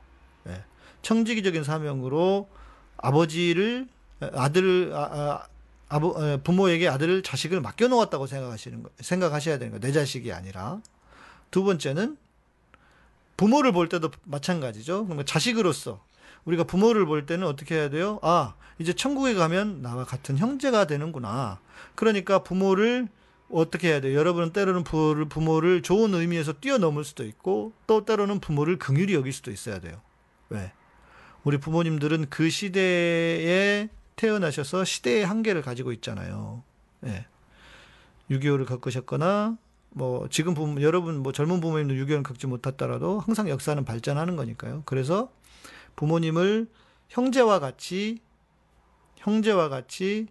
[0.47, 0.63] 예,
[1.01, 2.49] 청지기적인 사명으로
[2.97, 3.87] 아버지를
[4.19, 5.47] 아들을 아,
[5.89, 9.79] 아, 버 부모에게 아들을 자식을 맡겨놓았다고 생각하시는 거 생각하셔야 되는 거.
[9.79, 10.81] 내 자식이 아니라
[11.51, 12.17] 두 번째는
[13.37, 15.05] 부모를 볼 때도 마찬가지죠.
[15.05, 16.03] 그러니까 자식으로서
[16.45, 18.19] 우리가 부모를 볼 때는 어떻게 해야 돼요?
[18.21, 21.59] 아, 이제 천국에 가면 나와 같은 형제가 되는구나.
[21.95, 23.07] 그러니까 부모를
[23.49, 24.17] 어떻게 해야 돼요?
[24.17, 29.79] 여러분은 때로는 부모를, 좋은 의미에서 뛰어넘을 수도 있고, 또 때로는 부모를 긍휼히 여길 수도 있어야
[29.79, 30.01] 돼요.
[30.49, 30.71] 왜?
[31.43, 36.63] 우리 부모님들은 그 시대에 태어나셔서 시대의 한계를 가지고 있잖아요.
[37.05, 37.25] 예.
[38.29, 39.57] 6.25를 겪으셨거나,
[39.91, 44.83] 뭐, 지금 부모, 여러분, 뭐 젊은 부모님도 6.25를 겪지 못했더라도 항상 역사는 발전하는 거니까요.
[44.85, 45.31] 그래서
[45.95, 46.67] 부모님을
[47.09, 48.19] 형제와 같이
[49.15, 50.27] 형제와 같이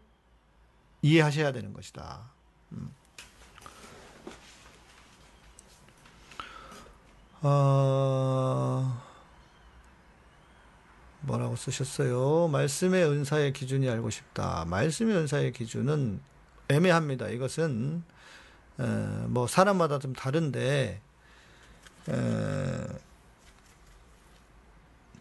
[1.02, 2.32] 이해하셔야 되는 것이다.
[2.72, 2.94] 음.
[7.42, 9.02] 어,
[11.20, 12.48] 뭐라고 쓰셨어요?
[12.48, 14.64] 말씀의 은사의 기준이 알고 싶다.
[14.66, 16.20] 말씀의 은사의 기준은
[16.68, 17.28] 애매합니다.
[17.28, 18.02] 이것은
[18.78, 21.00] 어, 뭐 사람마다 좀 다른데
[22.08, 22.86] 어,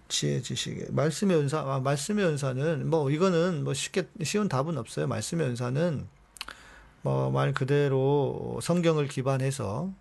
[0.07, 5.07] 지혜 지식의 말씀의 은사 아, 말씀의 은사는 뭐 이거는 뭐 쉽게 쉬운 답은 없어요.
[5.07, 6.07] 말씀의 은사는
[7.01, 9.91] 뭐 말 그대로 성경을 기반해서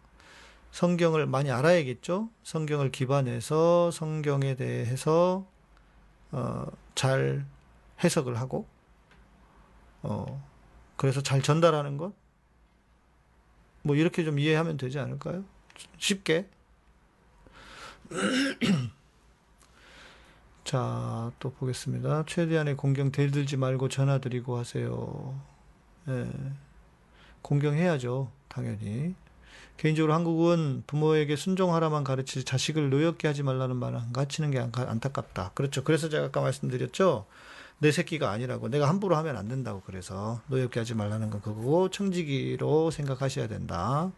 [0.74, 2.30] 성경을 많이 알아야겠죠.
[2.42, 5.46] 성경을 기반해서 성경에 대해서
[6.32, 6.66] 어,
[6.96, 7.46] 잘
[8.02, 8.66] 해석을 하고
[10.02, 10.44] 어,
[10.96, 12.12] 그래서 잘 전달하는 것.
[13.82, 15.44] 뭐 이렇게 좀 이해하면 되지 않을까요?
[15.96, 16.50] 쉽게.
[20.64, 22.24] 자, 또 보겠습니다.
[22.26, 25.40] 최대한의 공경 대들지 말고 전화 드리고 하세요.
[26.08, 26.28] 예.
[27.42, 28.32] 공경해야죠.
[28.48, 29.14] 당연히.
[29.76, 35.50] 개인적으로 한국은 부모에게 순종하라만 가르치지 자식을 노엽게 하지 말라는 말을 안 가르치는 게 안타깝다.
[35.54, 35.82] 그렇죠.
[35.84, 37.26] 그래서 제가 아까 말씀드렸죠.
[37.78, 38.68] 내 새끼가 아니라고.
[38.68, 39.82] 내가 함부로 하면 안 된다고.
[39.84, 44.10] 그래서 노엽게 하지 말라는 건 그거고 청지기로 생각하셔야 된다.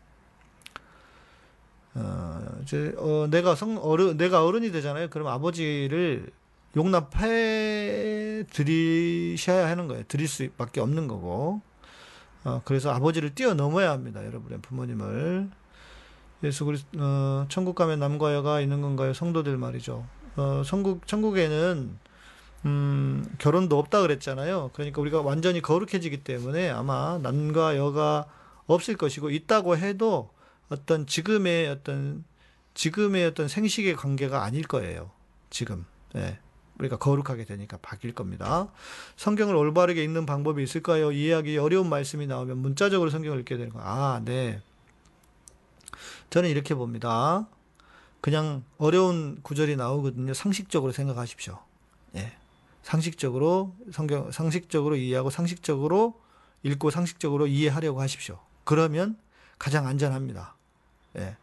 [1.94, 5.08] 어, 이제, 어, 내가 성, 어른, 내가 어른이 되잖아요.
[5.08, 6.30] 그럼 아버지를
[6.76, 10.04] 용납해 드리셔야 하는 거예요.
[10.06, 11.62] 드릴 수밖에 없는 거고.
[12.46, 14.24] 어, 그래서 아버지를 뛰어넘어야 합니다.
[14.24, 15.50] 여러분의 부모님을.
[16.44, 19.12] 예수 그리 어, 천국 가면 남과 여가 있는 건가요?
[19.12, 20.06] 성도들 말이죠.
[20.36, 21.98] 어, 천국, 천국에는,
[22.66, 24.70] 음, 결혼도 없다 그랬잖아요.
[24.74, 28.26] 그러니까 우리가 완전히 거룩해지기 때문에 아마 남과 여가
[28.66, 30.30] 없을 것이고, 있다고 해도
[30.68, 32.24] 어떤 지금의 어떤
[32.74, 35.10] 지금의 어떤 생식의 관계가 아닐 거예요.
[35.50, 35.84] 지금.
[36.14, 36.38] 예.
[36.78, 38.68] 우리가 거룩하게 되니까 바뀔 겁니다.
[39.16, 41.12] 성경을 올바르게 읽는 방법이 있을까요?
[41.12, 43.80] 이해하기 어려운 말씀이 나오면 문자적으로 성경을 읽게 되는 거.
[43.82, 44.60] 아, 네.
[46.30, 47.46] 저는 이렇게 봅니다.
[48.20, 50.34] 그냥 어려운 구절이 나오거든요.
[50.34, 51.58] 상식적으로 생각하십시오.
[52.16, 52.32] 예.
[52.82, 56.20] 상식적으로 성경 상식적으로 이해하고 상식적으로
[56.62, 58.38] 읽고 상식적으로 이해하려고 하십시오.
[58.64, 59.16] 그러면
[59.58, 60.56] 가장 안전합니다.
[61.18, 61.36] 예.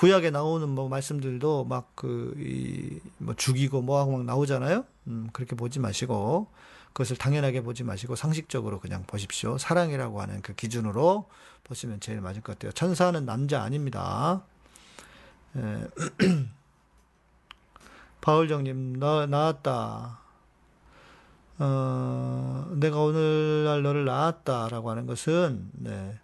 [0.00, 4.86] 구약에 나오는 뭐 말씀들도 막그뭐 죽이고 뭐하고 막 나오잖아요.
[5.08, 6.46] 음, 그렇게 보지 마시고
[6.94, 9.58] 그것을 당연하게 보지 마시고 상식적으로 그냥 보십시오.
[9.58, 11.28] 사랑이라고 하는 그 기준으로
[11.64, 12.72] 보시면 제일 맞을 것 같아요.
[12.72, 14.42] 천사는 남자 아닙니다.
[15.56, 15.86] 예.
[18.22, 20.18] 바울정님 나 나왔다.
[21.58, 26.18] 어, 내가 오늘날 너를 낳았다라고 하는 것은 네.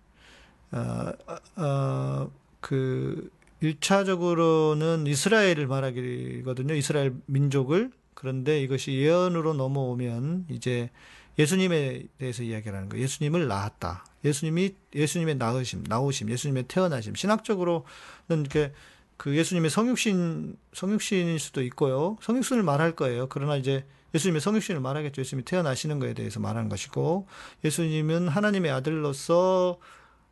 [0.72, 1.12] 어,
[1.56, 2.30] 어,
[2.62, 3.35] 그
[3.74, 6.74] 1차적으로는 이스라엘을 말하기거든요.
[6.74, 7.90] 이스라엘 민족을.
[8.14, 10.90] 그런데 이것이 예언으로 넘어오면 이제
[11.38, 13.02] 예수님에 대해서 이야기하는 거예요.
[13.02, 14.04] 예수님을 낳았다.
[14.24, 17.14] 예수님이 예수님의 낳으심, 나오심, 예수님의 태어나심.
[17.14, 17.84] 신학적으로는
[18.28, 18.72] 이렇게
[19.16, 22.16] 그 예수님의 성육신 성육신일 수도 있고요.
[22.22, 23.28] 성육신을 말할 거예요.
[23.28, 25.20] 그러나 이제 예수님의 성육신을 말하겠죠.
[25.20, 27.26] 예수님이 태어나시는 것에 대해서 말하는 것이고
[27.64, 29.78] 예수님은 하나님의 아들로서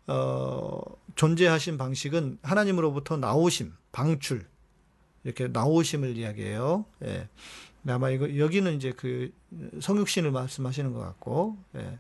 [0.06, 0.80] 어,
[1.14, 4.46] 존재하신 방식은 하나님으로부터 나오심, 방출
[5.24, 6.84] 이렇게 나오심을 이야기해요.
[7.04, 7.28] 예.
[7.88, 9.30] 아마 이거 여기는 이제 그
[9.80, 11.98] 성육신을 말씀하시는 것 같고 예.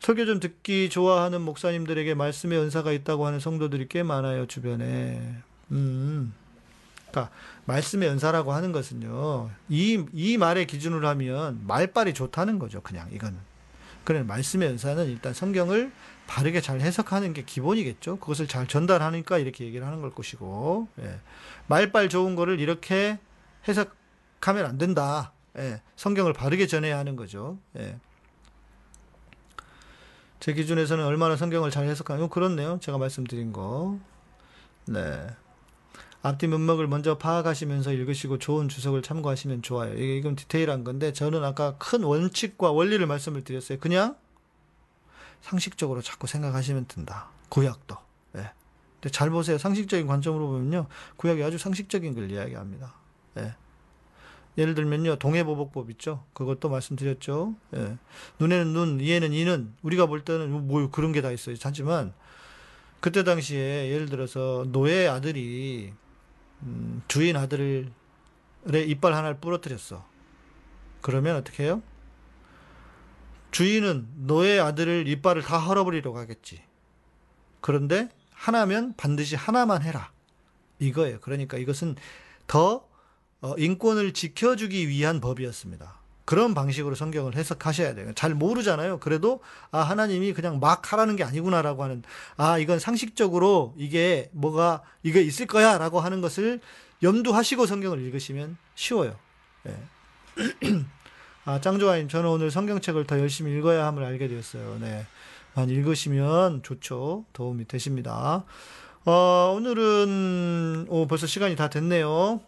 [0.00, 5.36] 설교 좀 듣기 좋아하는 목사님들에게 말씀의 은사가 있다고 하는 성도들이 꽤 많아요 주변에.
[5.72, 6.32] 음.
[7.10, 7.34] 그러니까
[7.66, 9.50] 말씀의 은사라고 하는 것은요.
[9.68, 12.80] 이 이 말의 기준으로 하면 말빨이 좋다는 거죠.
[12.82, 13.38] 그냥 이거는.
[14.04, 15.92] 그래 말씀의 은사는 일단 성경을
[16.30, 18.20] 바르게 잘 해석하는 게 기본이겠죠.
[18.20, 21.18] 그것을 잘 전달하니까 이렇게 얘기를 하는 걸 것이고 예.
[21.66, 23.18] 말빨 좋은 거를 이렇게
[23.66, 25.32] 해석하면 안 된다.
[25.58, 25.82] 예.
[25.96, 27.58] 성경을 바르게 전해야 하는 거죠.
[27.76, 27.98] 예.
[30.38, 32.78] 제 기준에서는 얼마나 성경을 잘 해석하면 그렇네요.
[32.80, 33.98] 제가 말씀드린 거.
[34.86, 35.26] 네.
[36.22, 39.94] 앞뒤 문맥을 먼저 파악하시면서 읽으시고 좋은 주석을 참고하시면 좋아요.
[39.94, 43.80] 이게 이건 디테일한 건데 저는 아까 큰 원칙과 원리를 말씀을 드렸어요.
[43.80, 44.14] 그냥
[45.42, 47.28] 상식적으로 자꾸 생각하시면 된다.
[47.48, 47.96] 구약도.
[48.36, 48.50] 예.
[49.00, 49.58] 근데 잘 보세요.
[49.58, 50.86] 상식적인 관점으로 보면요.
[51.16, 52.94] 구약이 아주 상식적인 걸 이야기합니다.
[53.38, 53.54] 예.
[54.58, 55.16] 예를 들면요.
[55.16, 56.24] 동해보복법 있죠.
[56.34, 57.54] 그것도 말씀드렸죠.
[57.76, 57.96] 예.
[58.38, 61.56] 눈에는 눈, 이에는 이는 우리가 볼 때는 뭐 그런 게 다 있어요.
[61.62, 62.12] 하지만
[63.00, 65.92] 그때 당시에 예를 들어서 노예 아들이
[66.62, 67.90] 음, 주인 아들의
[68.86, 70.04] 이빨 하나를 부러뜨렸어.
[71.00, 71.82] 그러면 어떻게 해요?
[73.50, 76.62] 주인은 너의 아들을 이빨을 다 헐어버리려고 하겠지.
[77.60, 80.12] 그런데 하나면 반드시 하나만 해라.
[80.78, 81.20] 이거예요.
[81.20, 81.96] 그러니까 이것은
[82.46, 82.88] 더
[83.42, 86.00] 어, 인권을 지켜주기 위한 법이었습니다.
[86.24, 88.12] 그런 방식으로 성경을 해석하셔야 돼요.
[88.14, 89.00] 잘 모르잖아요.
[89.00, 89.40] 그래도
[89.72, 92.04] 아 하나님이 그냥 막 하라는 게 아니구나라고 하는
[92.36, 96.60] 아 이건 상식적으로 이게 뭐가 이게 있을 거야라고 하는 것을
[97.02, 99.16] 염두하시고 성경을 읽으시면 쉬워요.
[99.64, 99.74] 네.
[101.44, 104.78] 아 짱좋아님 저는 오늘 성경책을 더 열심히 읽어야 함을 알게 되었어요.
[104.80, 105.06] 네.
[105.54, 107.24] 많이 읽으시면 좋죠.
[107.32, 108.44] 도움이 되십니다.
[109.04, 112.40] 어, 오늘은 오, 벌써 시간이 다 됐네요.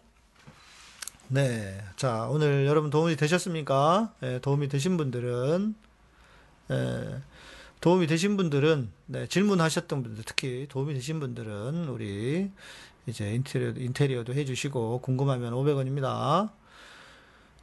[1.27, 1.81] 네.
[1.95, 4.13] 자, 오늘 여러분 도움이 되셨습니까?
[4.19, 5.75] 네, 도움이 되신 분들은,
[6.69, 7.21] 네,
[7.81, 12.51] 도움이 되신 분들은, 네, 질문하셨던 분들, 특히 도움이 되신 분들은, 우리,
[13.07, 16.51] 이제 인테리어, 인테리어도 해주시고, 궁금하면 500원입니다.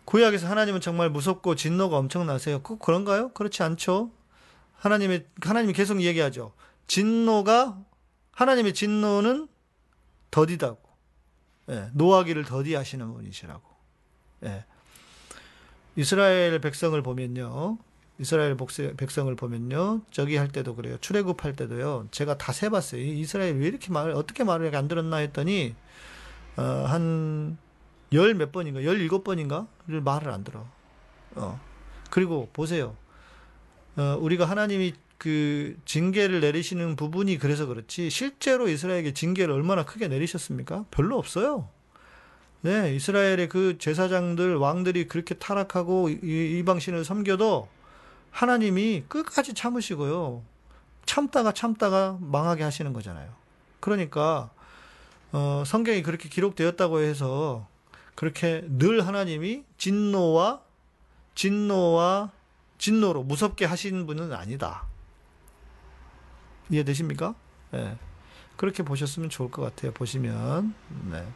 [0.04, 2.62] 구약에서 하나님은 정말 무섭고 진노가 엄청나세요.
[2.62, 3.30] 꼭 그런가요?
[3.32, 4.10] 그렇지 않죠.
[4.76, 6.52] 하나님의, 하나님이 계속 얘기하죠.
[6.86, 7.78] 진노가,
[8.32, 9.48] 하나님의 진노는
[10.30, 10.80] 더디다고.
[11.70, 13.62] 예, 노하기를 더디하시는 분이시라고.
[14.44, 14.64] 예.
[15.96, 17.78] 이스라엘 백성을 보면요.
[18.18, 18.56] 이스라엘
[18.96, 20.02] 백성을 보면요.
[20.10, 20.98] 저기 할 때도 그래요.
[21.00, 22.08] 출애굽 할 때도요.
[22.10, 23.00] 제가 다 세봤어요.
[23.00, 25.74] 이스라엘 왜 이렇게 말, 어떻게 말을 안 들었나 했더니,
[26.56, 27.56] 어, 한,
[28.12, 30.66] 열 몇 번인가, 열 일곱 번인가를 말을 안 들어.
[31.36, 31.60] 어.
[32.10, 32.96] 그리고 보세요.
[33.96, 40.86] 어, 우리가 하나님이 그 징계를 내리시는 부분이 그래서 그렇지 실제로 이스라엘에게 징계를 얼마나 크게 내리셨습니까?
[40.90, 41.68] 별로 없어요.
[42.62, 47.68] 네, 이스라엘의 그 제사장들 왕들이 그렇게 타락하고 이방신을 섬겨도
[48.30, 50.42] 하나님이 끝까지 참으시고요.
[51.06, 53.30] 참다가 참다가 망하게 하시는 거잖아요.
[53.80, 54.50] 그러니까
[55.32, 57.66] 어, 성경이 그렇게 기록되었다고 해서
[58.20, 60.60] 그렇게 늘 하나님이 진노와
[61.34, 62.30] 진노와
[62.76, 64.84] 진노로 무섭게 하시는 분은 아니다.
[66.68, 67.34] 이해되십니까?
[67.70, 67.96] 네.
[68.58, 69.92] 그렇게 보셨으면 좋을 것 같아요.
[69.92, 70.74] 보시면.
[71.10, 71.26] 네.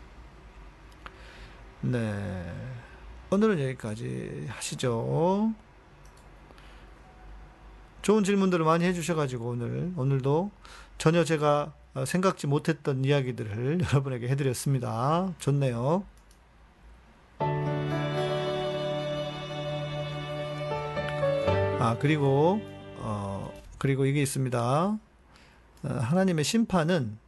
[1.80, 2.54] 네.
[3.30, 5.54] 오늘은 여기까지 하시죠.
[8.02, 10.50] 좋은 질문들을 많이 해주셔가지고 오늘 오늘도
[10.98, 15.32] 전혀 제가 어, 생각지 못했던 이야기들을 여러분에게 해드렸습니다.
[15.38, 16.04] 좋네요.
[21.84, 22.62] 아 그리고
[22.96, 24.58] 어 그리고 이게 있습니다.
[24.58, 24.98] 어,
[25.82, 27.18] 하나님의 심판은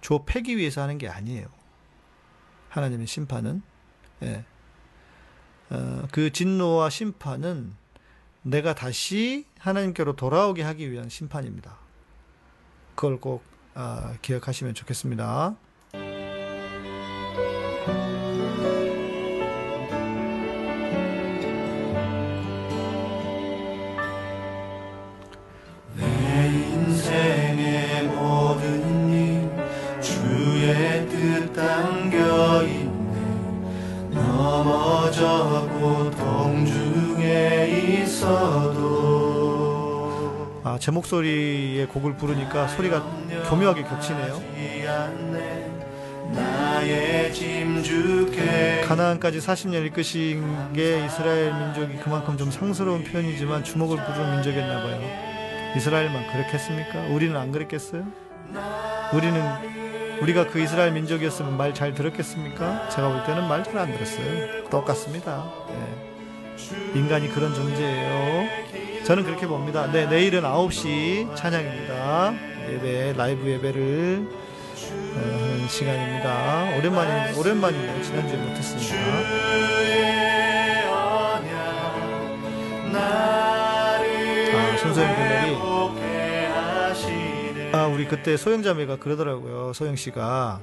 [0.00, 1.46] 조 패기 위해서 하는 게 아니에요.
[2.70, 3.62] 하나님의 심판은
[4.22, 4.44] 예.
[5.70, 7.72] 어, 그 진노와 심판은
[8.42, 11.76] 내가 다시 하나님께로 돌아오게 하기 위한 심판입니다.
[12.96, 15.54] 그걸 꼭 아, 기억하시면 좋겠습니다.
[40.88, 43.02] 제 목소리의 곡을 부르니까 소리가
[43.50, 44.40] 교묘하게 겹치네요.
[48.86, 54.98] 가나안까지 40년 이끄신 게 이스라엘 민족이 그만큼 좀 상스러운 표현이지만 주목을 부르는 민족이었나 봐요.
[55.76, 57.00] 이스라엘만 그렇겠습니까?
[57.14, 58.04] 우리는 안 그랬겠어요?
[59.12, 59.42] 우리는
[60.22, 62.88] 우리가 그 이스라엘 민족이었으면 말 잘 들었겠습니까?
[62.88, 64.64] 제가 볼 때는 말 잘 안 들었어요.
[64.70, 65.52] 똑같습니다.
[65.68, 66.98] 예.
[66.98, 68.48] 인간이 그런 존재예요.
[69.08, 69.90] 저는 그렇게 봅니다.
[69.90, 72.34] 네, 내일은 9시 찬양입니다.
[72.70, 74.28] 예배, 라이브 예배를
[75.14, 76.76] 어, 하는 시간입니다.
[76.76, 78.02] 오랜만에, 오랜만이네요.
[78.02, 78.36] 지난주에
[82.92, 85.56] 나를 아, 손소영 분들이
[87.72, 89.72] 아, 우리 그때 소영 자매가 그러더라고요.
[89.72, 90.60] 소영 씨가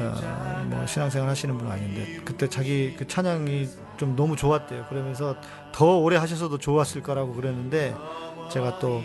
[0.00, 4.86] 어, 뭐 신앙생활 하시는 분 아닌데 그때 자기 그 찬양이 좀 너무 좋았대요.
[4.88, 5.36] 그러면서
[5.72, 7.94] 더 오래 하셔서도 좋았을 거라고 그랬는데
[8.50, 9.02] 제가 또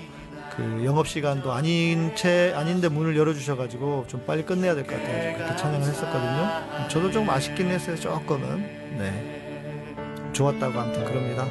[0.56, 4.96] 그 영업 시간도 아닌 채 아닌데 문을 열어 주셔 가지고 좀 빨리 끝내야 될 것
[4.96, 5.36] 같아요.
[5.38, 6.88] 그때 찬양을 했었거든요.
[6.90, 7.96] 저도 좀 아쉽긴 했어요.
[7.96, 8.58] 조금은.
[9.00, 10.30] 네.
[10.32, 11.46] 좋았다고 아무튼 그럽니다.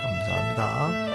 [0.00, 1.09] 감사합니다.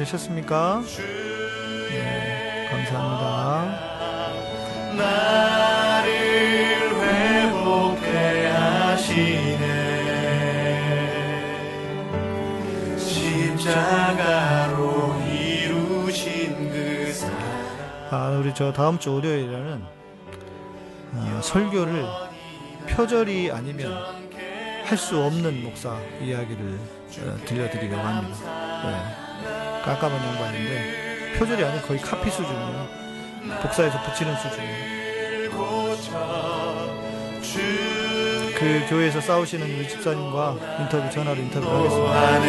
[0.00, 0.82] 되셨습니까?
[1.90, 4.96] 네, 감사합니다.
[4.96, 6.10] 나를
[7.02, 9.90] 회복해 하시네
[12.96, 17.38] 십자가로 이루신 그 사랑
[18.10, 19.82] 아, 우리 저 다음 주 월요일에는
[21.14, 22.06] 아, 설교를
[22.88, 23.92] 표절이 아니면
[24.86, 26.78] 할 수 없는 목사 이야기를
[27.20, 28.82] 어, 들려드리려고 합니다.
[28.84, 29.19] 네.
[29.98, 32.88] 깜깜한 양반인데 표절이 아니고 거의 카피 수준이에요.
[33.62, 35.50] 복사해서 붙이는 수준이에요.
[38.56, 42.40] 그 교회에서 싸우시는 우리 집사님과 인터뷰 전화로 인터뷰를 하겠습니다.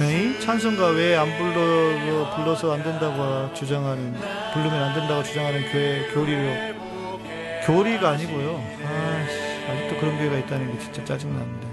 [0.00, 0.40] 에이?
[0.40, 4.14] 찬송가 왜 안 불러 불러서 안 된다고 주장하는
[4.52, 6.76] 부르면 안 된다고 주장하는 교회 교리로
[7.64, 8.62] 교리가 아니고요.
[8.84, 9.15] 아,
[10.00, 11.66] 그런 교회가 있다는 게 진짜 짜증 나는데.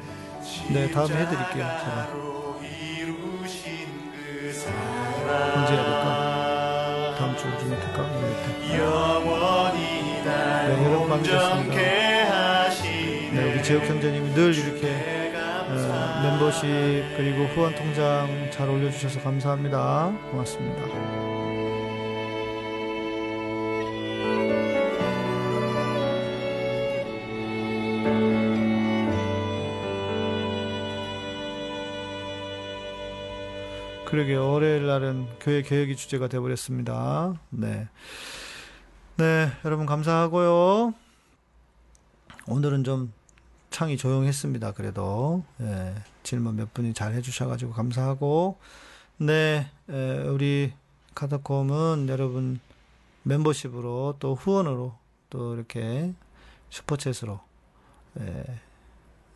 [0.70, 1.66] 네, 다음에 해드릴게요.
[1.84, 2.10] 제가
[5.56, 7.16] 언제 해야 될까?
[7.18, 7.98] 다음 주 중에 될까?
[10.68, 11.76] 네, 여러분 반갑습니다.
[13.34, 15.32] 네, 우리 제육 형제님이 늘 이렇게
[15.70, 15.74] 어,
[16.24, 16.62] 멤버십
[17.18, 20.14] 그리고 후원 통장 잘 올려주셔서 감사합니다.
[20.32, 21.33] 고맙습니다.
[34.14, 37.34] 그러게 월요일 날은 교회 개혁이 주제가 되어버렸습니다.
[37.49, 37.88] 네,
[39.18, 40.93] 네, 여러분 감사하고요.
[42.45, 43.11] 오늘은 좀
[43.72, 44.74] 창이 조용했습니다.
[44.74, 45.95] 그래도 예.
[46.22, 48.59] 질문 몇 분이 잘 해주셔가지고 감사하고,
[49.18, 50.74] 네, 에, 우리
[51.16, 52.59] 카타콤은 여러분
[53.24, 54.95] 멤버십으로 또 후원으로
[55.32, 56.14] 또 이렇게
[56.70, 57.39] 슈퍼챗으로
[58.20, 58.45] 에,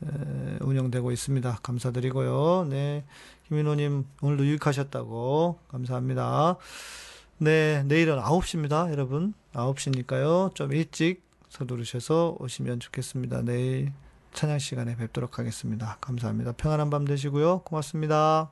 [0.03, 1.61] 에, 운영되고 있습니다.
[1.63, 2.67] 감사드리고요.
[2.69, 3.05] 네,
[3.47, 6.57] 김인호님 오늘도 유익하셨다고 감사합니다.
[7.37, 9.33] 네, 내일은 9시입니다, 여러분.
[9.53, 10.53] 9시니까요.
[10.53, 13.43] 좀 일찍 서두르셔서 오시면 좋겠습니다.
[13.43, 13.93] 내일
[14.33, 15.97] 찬양 시간에 뵙도록 하겠습니다.
[16.01, 16.51] 감사합니다.
[16.53, 17.59] 평안한 밤 되시고요.
[17.59, 18.51] 고맙습니다.